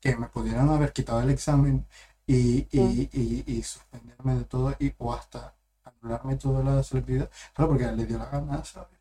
[0.00, 1.86] que me pudieran haber quitado el examen
[2.26, 5.54] y, y, y, y suspenderme de todo, y, o hasta
[5.84, 8.98] anularme toda la selectividad, solo porque le dio la gana, ¿sabes?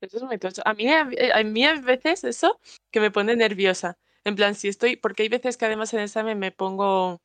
[0.00, 0.62] Eso es muy tocho.
[0.64, 3.98] A mí, a, a mí a veces eso que me pone nerviosa.
[4.24, 7.20] En plan, si estoy, porque hay veces que además en el examen me pongo,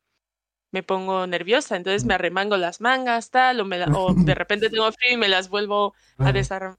[0.74, 4.70] me pongo nerviosa, entonces me arremango las mangas, tal, o, me la- o de repente
[4.70, 6.78] tengo frío y me las vuelvo a desarmar,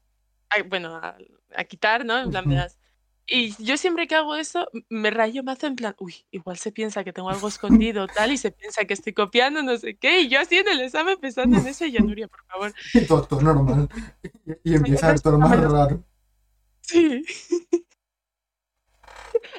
[0.69, 1.17] bueno, a,
[1.57, 2.19] a quitar, ¿no?
[2.19, 2.79] En plan, me las...
[3.27, 7.05] Y yo siempre que hago eso, me rayo mazo en plan, uy, igual se piensa
[7.05, 10.29] que tengo algo escondido, tal, y se piensa que estoy copiando, no sé qué, y
[10.29, 12.75] yo así en el examen pensando en eso, y yo, Nuria, por favor.
[12.93, 13.89] Y todo, todo normal.
[14.63, 16.05] Y, empieza a todo más raro.
[16.83, 17.25] Sí.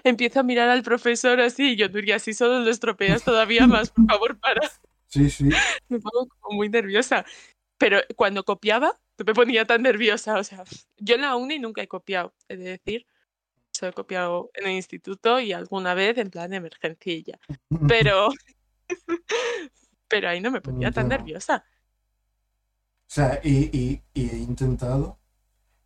[0.04, 3.92] Empiezo a mirar al profesor así, y yo, Nuria, si solo lo estropeas todavía más,
[3.92, 4.62] por favor, para.
[5.08, 5.46] Sí, sí.
[5.88, 7.26] Me pongo como muy nerviosa.
[7.78, 10.38] Pero cuando copiaba, me ponía tan nerviosa.
[10.38, 10.64] O sea,
[10.98, 13.06] yo en la uni nunca he copiado, he de decir.
[13.72, 17.40] Solo he copiado en el instituto y alguna vez en plan de emergencilla.
[17.88, 18.30] Pero.
[20.08, 21.18] Pero ahí no me ponía tan no.
[21.18, 21.66] nerviosa.
[23.08, 25.20] O sea, y, y, y he intentado,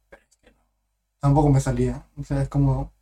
[0.09, 0.65] pero es que no.
[1.19, 2.07] Tampoco me salía.
[2.17, 2.93] O sea, es como.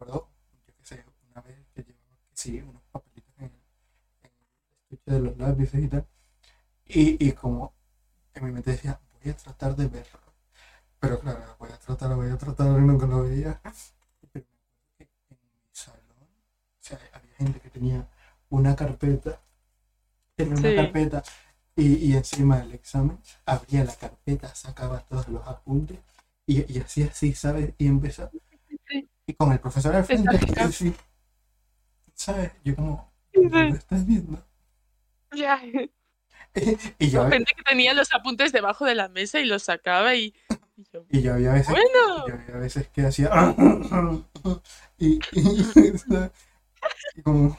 [0.00, 0.28] Que- Me acuerdo,
[0.66, 3.50] yo qué sé, una vez que llevaba, que sí, unos papelitos en el,
[4.22, 4.46] en el
[4.82, 6.06] estuche de los lápices y tal.
[6.86, 7.74] Y, y como
[8.34, 10.20] en mi mente decía, voy a tratar de verlo.
[11.00, 13.60] Pero claro, voy a tratar, voy a tratar, y nunca lo veía.
[14.32, 14.46] Pero
[14.98, 18.08] que en mi salón, o sea, había gente que tenía
[18.50, 19.40] una carpeta,
[20.36, 20.74] tenía una Sí.
[20.74, 21.22] carpeta
[21.76, 25.98] y, y encima del examen abría la carpeta, sacaba todos los apuntes
[26.46, 27.74] y, y hacía así, ¿sabes?
[27.78, 28.30] Y empezaba.
[29.30, 30.68] Y con el profesor al frente, Exacto.
[30.68, 30.94] y sí,
[32.14, 32.50] ¿sabes?
[32.64, 33.48] Yo como, Sí.
[33.48, 34.44] ¿lo estás viendo?
[35.36, 35.62] Ya.
[36.98, 40.34] Y yo, Gente que tenía los apuntes debajo de la mesa y los sacaba y.
[40.76, 42.26] y yo, y yo había veces bueno.
[42.26, 43.30] Yo había veces que hacía
[44.98, 45.64] y, y,
[47.14, 47.56] y como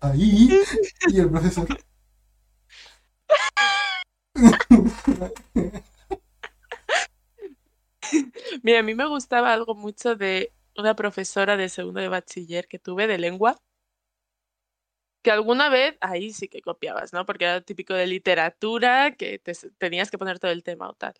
[0.00, 0.60] ahí
[1.06, 1.68] y el profesor
[8.62, 12.78] Mira, a mí me gustaba algo mucho de una profesora de segundo de bachiller que
[12.78, 13.56] tuve de lengua,
[15.22, 17.26] que alguna vez ahí sí que copiabas, ¿no?
[17.26, 21.14] Porque era típico de literatura, que te tenías que poner todo el tema o tal.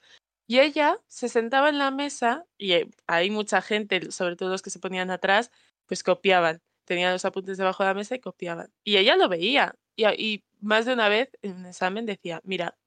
[0.46, 4.62] Y ella se sentaba en la mesa y eh, hay mucha gente, sobre todo los
[4.62, 5.51] que se ponían atrás,
[5.87, 6.62] pues copiaban.
[6.85, 8.72] Tenían los apuntes debajo de la mesa y copiaban.
[8.85, 9.74] Y ella lo veía.
[9.96, 12.79] Y, y más de una vez en un examen decía, mira,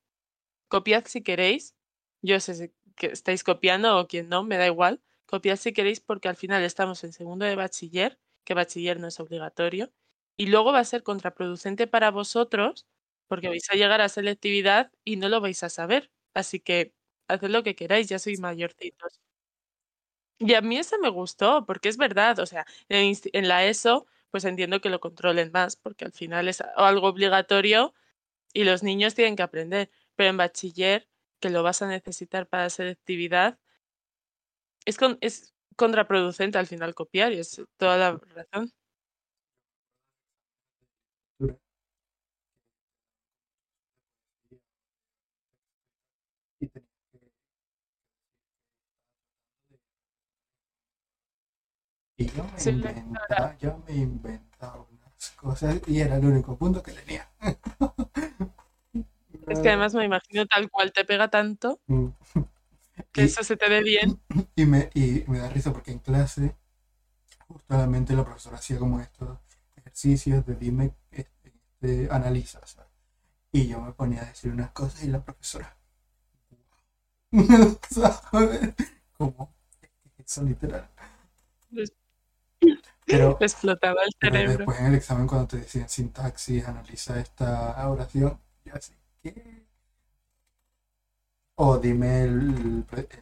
[0.70, 1.76] copiad si queréis.
[2.22, 5.02] Yo sé que estáis copiando o quien no, me da igual.
[5.26, 9.20] Copiad si queréis porque al final estamos en segundo de bachiller, que bachiller no es
[9.20, 9.92] obligatorio.
[10.38, 12.88] Y luego va a ser contraproducente para vosotros
[13.28, 16.12] porque vais a llegar a selectividad y no lo vais a saber.
[16.34, 16.94] Así que
[17.28, 19.20] haced lo que queráis, ya sois mayorcitos.
[20.40, 24.08] Y a mí eso me gustó, porque es verdad, o sea, en, en la ESO,
[24.32, 27.94] pues entiendo que lo controlen más, porque al final es algo obligatorio
[28.54, 29.92] y los niños tienen que aprender.
[30.16, 31.10] Pero en bachiller,
[31.42, 33.60] que lo vas a necesitar para selectividad,
[34.86, 38.72] es, con, es contraproducente al final copiar y es toda la razón.
[52.18, 56.82] y yo me Sí, inventaba, yo me inventaba unas cosas y era el único punto
[56.82, 57.30] que tenía.
[59.62, 62.08] Que además me imagino tal cual te pega tanto Mm.
[63.14, 64.20] que Y- eso se te dé bien.
[64.56, 66.56] Y me, y me da risa porque en clase,
[67.48, 69.40] justamente la profesora hacía como estos
[69.78, 72.92] ejercicios de dime, este, este, analiza, ¿sabes?
[73.54, 75.78] Y yo me ponía a decir unas cosas y la profesora,
[77.90, 78.74] ¿sabes?
[79.18, 79.54] Como,
[80.18, 80.90] eso literal.
[83.06, 84.66] Pero, les flotaba el pero cerebro.
[84.66, 89.34] después en el examen cuando te decían sintaxis, analiza esta oración, yo así, ¿qué?
[91.56, 93.18] O dime el, el, el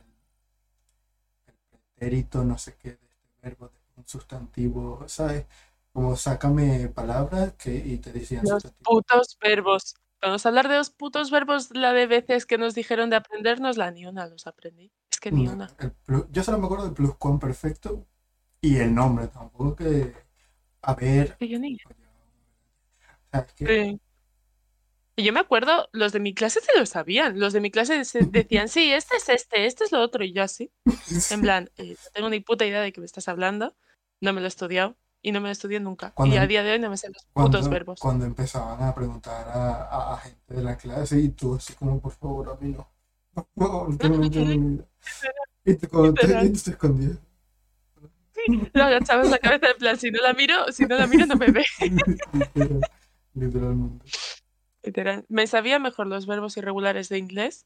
[1.95, 5.45] pretérito, no sé qué, de este verbo, de un sustantivo, ¿sabes?
[5.93, 8.89] Como sácame palabras que, y te decían Los sustantivo.
[8.89, 9.95] putos verbos.
[10.21, 13.77] Vamos a hablar de los putos verbos, la de veces que nos dijeron de aprendernos,
[13.77, 14.91] la ni una los aprendí.
[15.09, 15.73] Es que ni No, una.
[16.05, 18.05] plus- yo solo me acuerdo del pluscuamperfecto
[18.61, 20.13] y el nombre, tampoco que,
[20.83, 21.77] a ver, Que yo ni.
[23.31, 23.65] ¿sabes qué?
[23.67, 23.99] Sí.
[25.19, 27.39] Y Yo me acuerdo, los de mi clase se lo sabían.
[27.39, 30.23] Los de mi clase se- decían, sí, este es este, este es lo otro.
[30.23, 30.71] Y yo así,
[31.31, 33.75] en plan, eh, no tengo ni puta idea de qué me estás hablando.
[34.21, 36.11] No me lo he estudiado y no me lo estudié nunca.
[36.11, 37.99] Cuando- y a día de hoy no me sé los cuando, putos verbos.
[37.99, 41.99] cuando empezaban a preguntar a, a- a gente de la clase y tú así como,
[42.01, 42.89] por favor, a mí no.
[43.55, 44.85] Por favor, no.
[45.65, 47.17] Y te, tú te escondías.
[48.73, 51.35] Lo agachabas la cabeza en plan, si no la miro, si no la miro no
[51.35, 51.63] me ve.
[52.33, 52.81] Literal,
[53.33, 54.05] literalmente.
[54.83, 55.25] Literal.
[55.29, 57.65] Me sabía mejor los verbos irregulares de inglés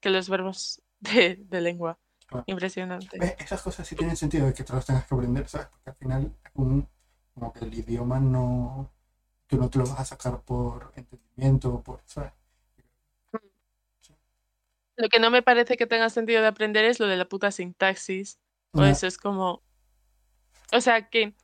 [0.00, 1.98] que los verbos de, de lengua.
[2.26, 2.44] Claro.
[2.46, 3.18] Impresionante.
[3.18, 3.36] ¿Ves?
[3.38, 5.68] Esas cosas sí tienen sentido de que te las tengas que aprender, ¿sabes?
[5.68, 6.88] Porque al final un-
[7.34, 8.92] como que el idioma no...
[9.46, 12.32] Tú no te lo vas a sacar por entendimiento o por, ¿sabes?
[14.96, 17.50] Lo que no me parece que tenga sentido de aprender es lo de la puta
[17.50, 18.38] sintaxis.
[18.72, 19.62] O eso es como.
[20.72, 21.34] O sea, que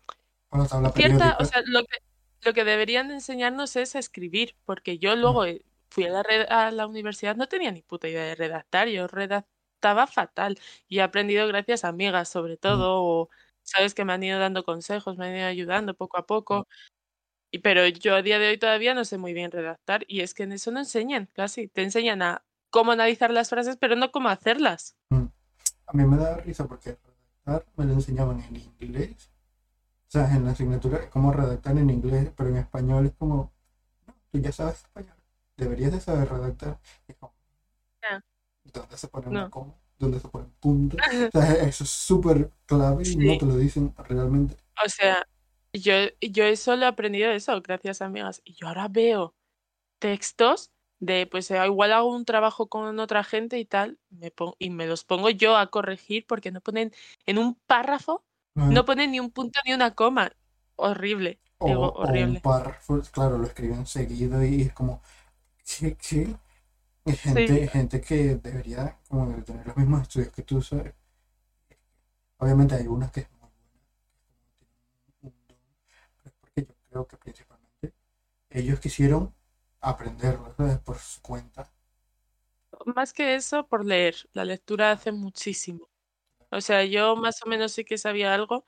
[0.50, 1.96] o la tabla cierta, o sea, lo que,
[2.44, 6.22] lo que deberían de enseñarnos es a escribir, porque yo luego eh, fui a la,
[6.22, 10.98] red- a la universidad, no tenía ni puta idea de redactar, yo redactaba fatal y
[10.98, 13.30] he aprendido gracias a amigas, sobre todo, o
[13.62, 16.66] sabes que me han ido dando consejos, me han ido ayudando poco a poco.
[17.50, 20.34] Y, pero yo a día de hoy todavía no sé muy bien redactar y es
[20.34, 24.10] que en eso no enseñan casi, te enseñan a cómo analizar las frases, pero no
[24.10, 24.96] cómo hacerlas.
[25.86, 26.98] A mí me da risa porque
[27.44, 29.30] redactar me lo enseñaban en inglés.
[30.08, 33.52] O sea, en la asignatura, cómo redactar en inglés, pero en español es como,
[34.06, 35.16] no, tú ya sabes español,
[35.56, 36.78] deberías de saber redactar.
[37.08, 37.34] Es como.
[38.72, 39.50] ¿Dónde se pone una No.
[39.50, 39.74] coma?
[39.98, 40.96] ¿Dónde se pone un punto?
[41.34, 44.56] O sea, eso es súper clave y no te lo dicen realmente.
[44.84, 45.26] O sea,
[45.72, 48.42] yo, yo eso lo he aprendido de eso, gracias amigas.
[48.44, 49.34] Y yo ahora veo
[49.98, 54.70] textos de, pues eh, igual hago un trabajo con otra gente y tal, me y
[54.70, 56.92] me los pongo yo a corregir porque no ponen
[57.26, 60.32] en un párrafo, no ponen ni un punto ni una coma.
[60.76, 62.40] Horrible, o, digo, o un horrible.
[62.40, 65.02] párrafo, claro, lo escriben seguido y es como,
[65.64, 66.36] qué?
[67.06, 70.94] Hay gente, gente que debería como de tener los mismos estudios que tú, ¿sabes?
[72.38, 73.80] Obviamente hay unas que es muy buena,
[75.20, 75.32] pero
[76.24, 77.94] es porque yo creo que principalmente
[78.50, 79.34] ellos quisieron
[79.80, 80.78] aprenderlo, ¿sabes?
[80.78, 81.70] Por su cuenta.
[82.86, 84.16] Más que eso, por leer.
[84.32, 85.88] La lectura hace muchísimo.
[86.54, 88.66] O sea, yo más o menos sí que sabía algo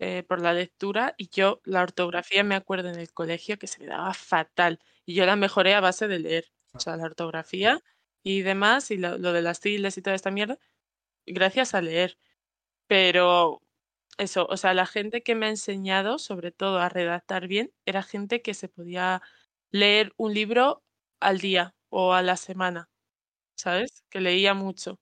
[0.00, 3.80] eh, por la lectura y yo la ortografía me acuerdo en el colegio que se
[3.80, 6.46] me daba fatal y yo la mejoré a base de leer.
[6.74, 7.80] O sea, la ortografía
[8.24, 10.58] y demás y lo, lo de las tildes y toda esta mierda,
[11.26, 12.18] gracias a leer.
[12.88, 13.62] Pero
[14.18, 18.02] eso, o sea, la gente que me ha enseñado sobre todo a redactar bien era
[18.02, 19.22] gente que se podía
[19.72, 20.84] leer un libro
[21.20, 22.90] al día o a la semana.
[23.56, 24.04] ¿sabes?
[24.10, 24.98] Que leía mucho.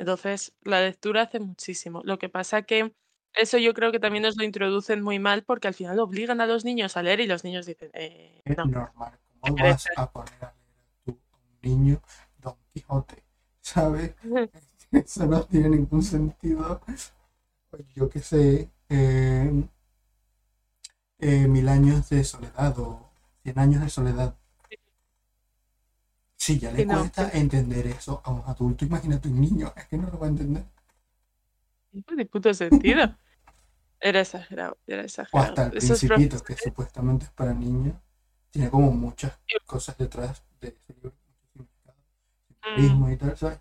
[0.00, 2.00] Entonces, la lectura hace muchísimo.
[2.04, 2.94] Lo que pasa que
[3.34, 6.46] eso yo creo que también nos lo introducen muy mal porque al final obligan a
[6.46, 8.64] los niños a leer y los niños dicen, eh, Es no.
[8.64, 9.18] normal.
[9.40, 10.54] ¿Cómo vas a poner a leer
[11.04, 12.02] tú a un niño
[12.38, 13.22] Don Quijote?
[13.60, 14.14] ¿Sabes?
[14.90, 16.80] Eso no tiene ningún sentido.
[17.94, 19.68] Yo qué sé, eh,
[21.18, 24.36] eh, Mil años de soledad o Cien años de soledad.
[26.40, 29.98] Si ya le no, cuesta entender eso a un adulto, imagínate un niño, es que
[29.98, 30.64] no lo va a entender.
[31.92, 33.16] No tiene puto sentido.
[34.00, 35.48] Era exagerado, era O exagerado.
[35.50, 37.96] hasta el Esos Principito, que supuestamente es para niños,
[38.50, 41.12] tiene como muchas cosas detrás de ese libro,
[42.48, 43.60] simbolismo y tal, ¿sabes?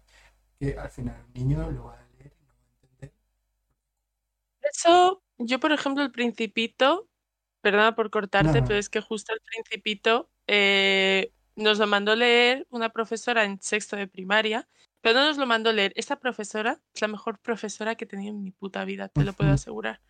[0.59, 3.13] Que al final el niño lo va a leer y no va a entender.
[4.61, 7.09] Eso, yo por ejemplo, el Principito,
[7.61, 8.67] perdona por cortarte, no.
[8.67, 13.95] pero es que justo el Principito eh, nos lo mandó leer una profesora en sexto
[13.95, 14.67] de primaria,
[15.01, 15.93] pero no nos lo mandó leer.
[15.95, 19.33] Esa profesora es la mejor profesora que he tenido en mi puta vida, te lo
[19.33, 20.01] puedo asegurar.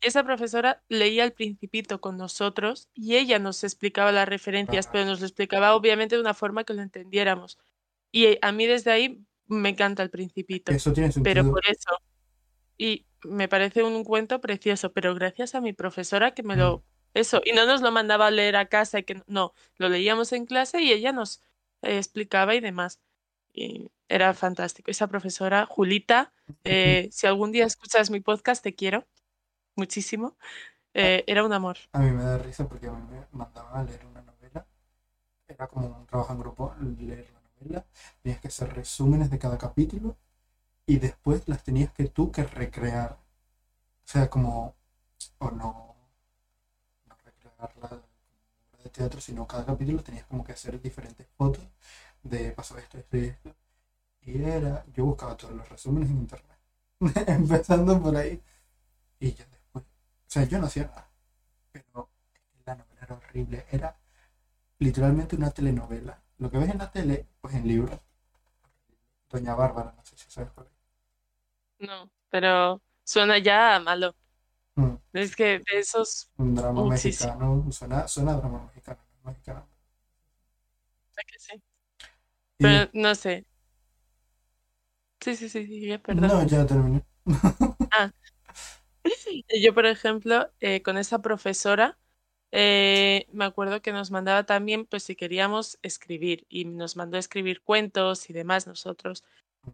[0.00, 5.20] Esa profesora leía el Principito con nosotros y ella nos explicaba las referencias, pero nos
[5.20, 7.58] lo explicaba obviamente de una forma que lo entendiéramos.
[8.12, 11.52] Y a mí desde ahí me encanta el Principito Eso tiene pero sentido.
[11.52, 11.90] por eso.
[12.76, 16.84] Y me parece un cuento precioso, pero gracias a mi profesora que me lo...
[17.14, 20.32] Eso, y no nos lo mandaba a leer a casa, y que no, lo leíamos
[20.32, 21.40] en clase y ella nos
[21.82, 23.00] eh, explicaba y demás.
[23.52, 24.90] Y era fantástico.
[24.90, 26.32] Esa profesora, Julita,
[26.64, 29.06] eh, si algún día escuchas mi podcast, te quiero
[29.76, 30.36] muchísimo.
[30.92, 31.76] Eh, era un amor.
[31.92, 34.66] A mí me da risa porque a mí me mandaban a leer una novela.
[35.48, 37.86] Era como un trabajo en grupo, leer la novela.
[38.22, 40.16] Tenías que hacer resúmenes de cada capítulo
[40.86, 43.12] y después las tenías que tú que recrear.
[43.12, 44.76] O sea, como,
[45.38, 45.83] o no,
[47.72, 48.02] como obra
[48.84, 51.64] de teatro, sino cada capítulo tenías como que hacer diferentes fotos
[52.22, 53.54] de pasó esto, esto y esto.
[54.22, 56.58] Y era, yo buscaba todos los resúmenes en internet,
[57.28, 58.42] empezando por ahí.
[59.20, 59.88] Y ya después, o
[60.28, 61.10] sea, yo no hacía nada
[61.72, 62.10] pero
[62.66, 63.66] la novela era horrible.
[63.70, 63.96] Era
[64.78, 68.00] literalmente una telenovela lo que ves en la tele, pues en libros.
[69.28, 70.72] Doña Bárbara, no sé si sabes cuál es.
[71.78, 74.16] No, pero suena ya malo.
[74.76, 79.68] Mm, Es que de esos, Un drama mexicano, suena, suena a drama mexicano, es mexicano.
[81.16, 81.54] que sí.
[81.56, 81.62] Y-
[82.62, 83.44] Pero no sé.
[85.20, 86.28] Sí, sí, sí, sí, perdón.
[86.28, 87.02] no, ya terminé.
[89.62, 91.98] Yo, por ejemplo, eh, con esa profesora,
[92.52, 97.20] eh, me acuerdo que nos mandaba también, pues si queríamos escribir, y nos mandó a
[97.20, 99.24] escribir cuentos y demás nosotros.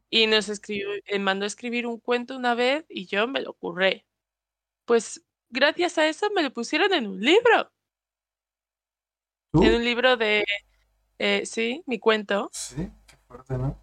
[0.08, 3.54] Y nos escribió, eh, mandó a escribir un cuento una vez y yo me lo
[3.54, 4.06] curré.
[4.90, 7.70] Pues gracias a eso me lo pusieron en un libro.
[9.52, 9.62] ¿Tú?
[9.62, 10.44] En un libro de,
[11.16, 12.50] eh, sí, mi cuento.
[12.52, 13.80] Sí, qué fuerte, ¿no?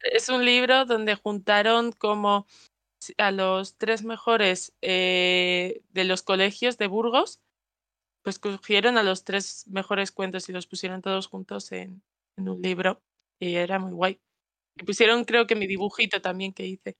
[0.00, 2.46] Es un libro donde juntaron como
[3.18, 7.42] a los tres mejores eh, de los colegios de Burgos,
[8.22, 12.02] pues cogieron a los tres mejores cuentos y los pusieron todos juntos en,
[12.38, 13.02] en un libro
[13.38, 14.18] y era muy guay.
[14.76, 16.96] Y pusieron creo que mi dibujito también que hice.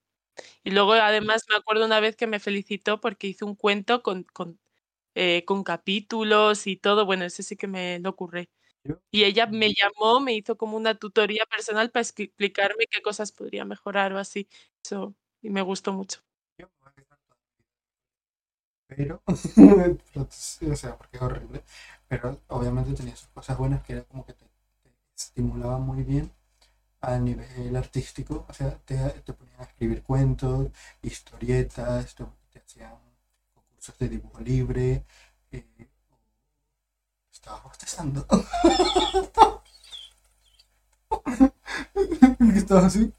[0.65, 4.25] Y luego además me acuerdo una vez que me felicitó porque hice un cuento con,
[4.25, 4.59] con,
[5.15, 7.07] eh, con capítulos y todo.
[7.07, 8.51] Bueno, ese sí que me lo ocurre.
[9.13, 13.33] Y ella me llamó, me hizo como una tutoría personal para expli- explicarme qué cosas
[13.33, 14.49] podría mejorar o así.
[14.85, 16.21] Eso, y me gustó mucho.
[18.89, 21.65] Pero, o sea, porque es horrible.
[22.09, 26.33] Pero obviamente tenía sus cosas buenas que era como que te, te estimulaba muy bien
[27.01, 28.47] a nivel artístico.
[28.49, 30.69] O sea, te, te ponían a escribir cuentos,
[31.03, 32.25] historietas, te,
[32.59, 32.99] hacían
[33.55, 35.05] concursos de dibujo libre.
[35.53, 35.89] Eh,
[37.33, 38.27] estaba bostezando.
[41.09, 43.13] ¿Por qué estabas así?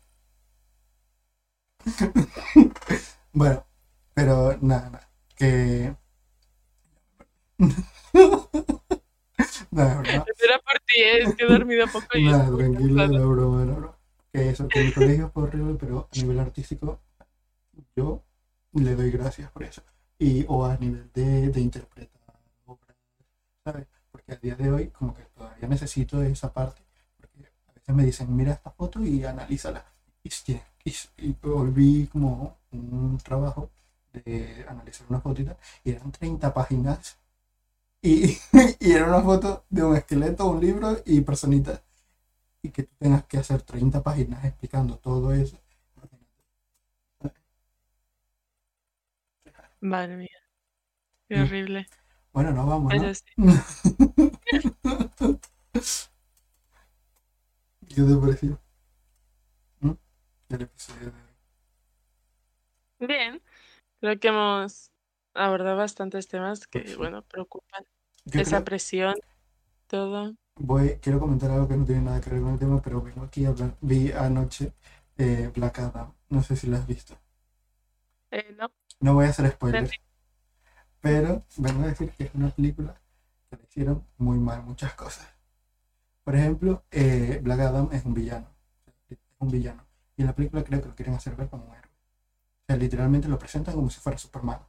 [3.34, 3.66] bueno,
[4.14, 5.10] pero nada, nada.
[5.36, 5.96] Que.
[9.72, 10.26] nada, ¿verdad?
[10.44, 11.24] Era por ti, ¿eh?
[11.24, 13.98] es que he dormido poco y estoy muy tranquilo, la broma, la broma.
[14.32, 17.00] Que eso, que mi colegio fue horrible, pero a nivel artístico,
[17.96, 18.24] yo
[18.74, 19.82] le doy gracias por eso.
[20.18, 22.96] Y, o a nivel de, de interpretar obras,
[23.64, 23.88] ¿sabes?
[24.12, 26.82] Porque a día de hoy, como que todavía necesito esa parte,
[27.18, 29.86] porque a veces me dicen, mira esta foto y analízala.
[30.24, 30.30] Y,
[30.86, 33.72] y, y volví como un trabajo
[34.14, 37.18] de analizar una fotita, y eran 30 páginas.
[38.02, 38.38] Y,
[38.80, 41.82] y era una foto de un esqueleto, un libro y personitas
[42.64, 45.58] y que tú tengas que hacer 30 páginas explicando todo eso.
[49.80, 50.30] Madre mía,
[51.28, 51.88] qué horrible.
[52.34, 53.02] Bueno, no vamos, ¿no?
[53.02, 53.26] Pero sí.
[57.90, 58.62] ¿Qué te pareció?
[59.80, 59.92] ¿Mm?
[60.50, 63.08] El episodio de hoy.
[63.08, 63.42] Bien,
[64.00, 64.92] creo que hemos
[65.34, 66.98] abordado bastantes temas que, Pues sí.
[66.98, 67.86] bueno, preocupan.
[68.26, 69.16] Yo Esa creo- presión,
[69.88, 70.36] todo.
[70.56, 73.24] voy, quiero comentar algo que no tiene nada que ver con el tema, pero vengo
[73.24, 73.76] aquí a hablar.
[73.82, 74.74] Vi anoche
[75.18, 76.14] eh, Black Adam.
[76.30, 77.18] No sé si la has visto.
[78.32, 79.92] Eh, no, No voy a hacer spoilers,
[81.02, 83.00] pero vengo a decir que es una película
[83.50, 85.28] que le hicieron muy mal muchas cosas.
[86.24, 88.48] Por ejemplo, eh, Black Adam es un villano.
[89.10, 89.84] Es un villano.
[90.16, 91.90] Y en la película creo que lo quieren hacer ver como un héroe.
[91.92, 94.60] O sea, literalmente lo presentan como si fuera Superman.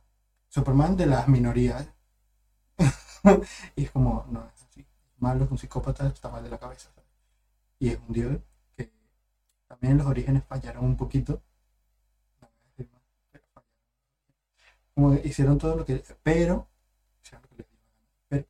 [0.54, 1.88] Superman de las minorías.
[3.76, 4.86] y es como, no es así.
[5.18, 6.90] Malo, es un psicópata, está mal de la cabeza.
[7.78, 8.38] Y es un dios
[8.76, 8.92] que
[9.68, 11.42] también los orígenes fallaron un poquito.
[14.94, 16.02] Como hicieron todo lo que.
[16.22, 16.68] Pero.
[18.28, 18.46] Pero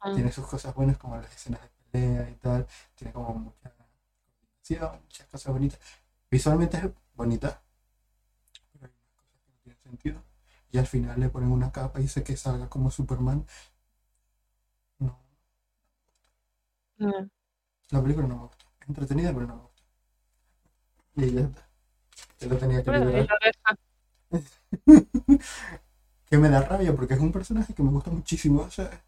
[0.00, 2.66] Ah, tiene sus cosas buenas como las escenas de pelea y tal.
[2.94, 3.70] Tiene como mucha
[4.40, 5.80] coordinación, muchas cosas bonitas.
[6.30, 7.62] Visualmente es bonita.
[8.72, 10.22] Pero hay unas cosas que no tienen sentido.
[10.72, 13.46] Y al final le ponen una capa y dice que salga como Superman.
[14.98, 15.20] No.
[16.96, 17.30] no.
[17.90, 18.64] La película no me gusta.
[18.80, 19.82] Es entretenida, pero no me gusta.
[21.16, 21.68] Y ya está.
[22.40, 23.28] Yo lo tenía que liberar.
[26.30, 28.98] que me da rabia porque es un personaje que me gusta muchísimo, ¿sabes?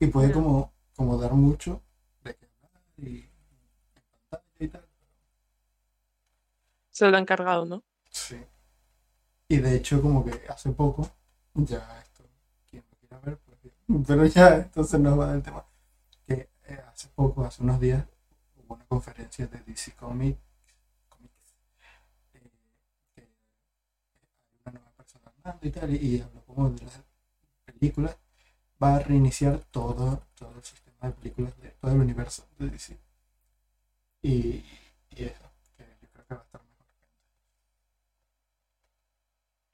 [0.00, 1.80] Y puede como, como dar mucho
[2.24, 3.30] de que hablar y en
[4.28, 4.88] pantalla y tal.
[6.90, 7.84] Se lo han cargado, ¿no?
[8.10, 8.36] Sí.
[9.48, 11.08] Y de hecho como que hace poco,
[11.54, 12.22] ya esto,
[12.70, 13.58] quien lo quiera ver, pues.
[14.06, 15.64] Pero ya, entonces no va del tema.
[16.26, 18.04] Que eh, hace poco, hace unos días,
[18.56, 20.38] hubo una conferencia de DC Comics,
[21.80, 22.50] eh,
[23.14, 23.28] que hay
[24.64, 27.00] una nueva persona hablando y tal, y, y habló como de las
[27.66, 28.16] películas.
[28.82, 32.98] Va a reiniciar todo, todo el sistema de películas de todo el universo de DC.
[34.22, 34.64] Y,
[35.10, 36.86] y eso, que yo creo que va a estar mejor.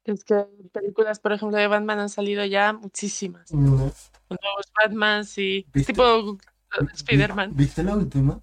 [0.05, 3.51] Es que películas, por ejemplo, de Batman han salido ya muchísimas.
[3.51, 3.75] Mm,
[4.27, 5.93] Con nuevos Batmans y ¿Viste?
[5.93, 7.51] tipo de Spider-Man.
[7.55, 8.41] ¿Viste la última?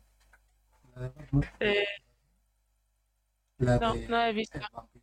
[0.94, 1.44] La de Batman.
[1.60, 1.84] Eh,
[3.58, 4.58] La no, de no la he visto.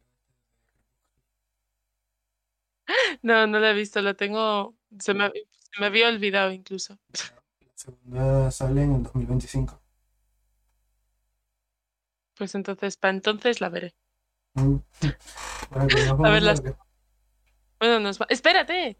[3.22, 4.76] No, no la he visto, la tengo.
[4.99, 6.97] Se me, se me había olvidado incluso.
[7.62, 9.82] La segunda sale en el 2025.
[12.36, 13.93] Pues entonces, para entonces la veré.
[15.72, 16.62] A ver, las-.
[17.80, 18.26] Bueno, nos va.
[18.30, 18.97] ¡Espérate!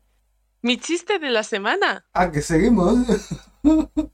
[0.62, 2.05] Mi chiste de la semana.
[2.14, 2.97] Ah, que seguimos.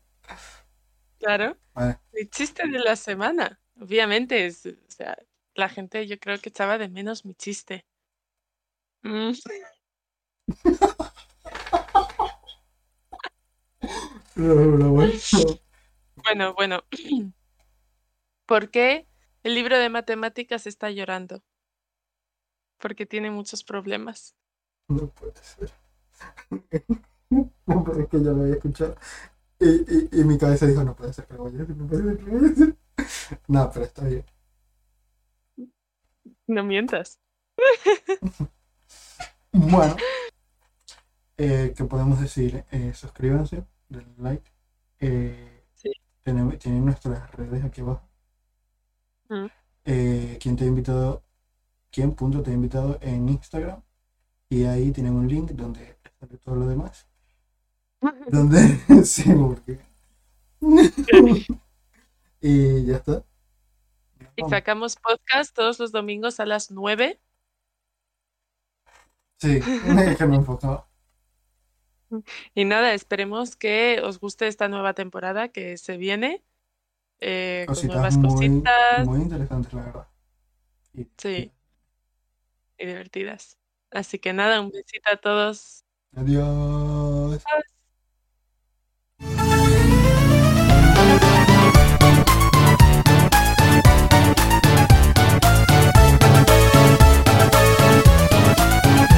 [1.18, 1.58] Claro.
[1.74, 2.00] Vale.
[2.14, 3.60] Mi chiste de la semana.
[3.82, 5.18] Obviamente, es, o sea,
[5.56, 7.84] la gente yo creo que echaba de menos mi chiste.
[9.02, 9.32] Mm.
[16.16, 16.84] Bueno, bueno.
[18.46, 19.08] ¿Por qué
[19.46, 21.44] el libro de matemáticas está llorando?
[22.80, 24.36] Porque tiene muchos problemas.
[24.90, 25.72] No puede ser.
[27.68, 28.96] No, es que ya lo había escuchado.
[29.60, 31.88] Y, y, y mi cabeza dijo, no puede ser que lo vaya a decir, no
[31.88, 32.78] puede ser que lo vaya a decir.
[33.48, 34.26] No, pero está bien.
[36.48, 37.20] No mientas.
[39.52, 39.96] Bueno,
[41.38, 42.66] eh, ¿qué podemos decir?
[42.72, 44.52] Eh, suscríbanse, denle like.
[45.00, 45.92] Eh, Sí.
[46.24, 48.08] tenemos- tienen nuestras redes aquí abajo.
[49.30, 49.46] Mm.
[49.86, 51.24] Eh, ¿Quién te ha invitado?
[51.92, 53.82] ¿Quién punto te ha invitado en Instagram?
[54.50, 57.08] Y ahí tienen un link donde sale todo lo demás.
[58.32, 58.60] Donde
[59.06, 59.80] sí, porque.
[62.42, 63.24] y ya está.
[64.36, 67.20] Y sacamos podcast todos los domingos a las 9.
[69.38, 69.60] Sí,
[70.18, 70.88] que me enfocaba.
[72.54, 76.44] Y nada, esperemos que os guste esta nueva temporada que se viene.
[77.20, 80.08] Eh, con Cositas nuevas muy, cositas muy interesantes, la verdad.
[80.94, 81.52] Y- Sí.
[82.78, 83.58] y divertidas.
[83.92, 85.84] Así que nada, un besito a todos.
[86.16, 87.44] Adiós.
[87.46, 87.75] Adiós.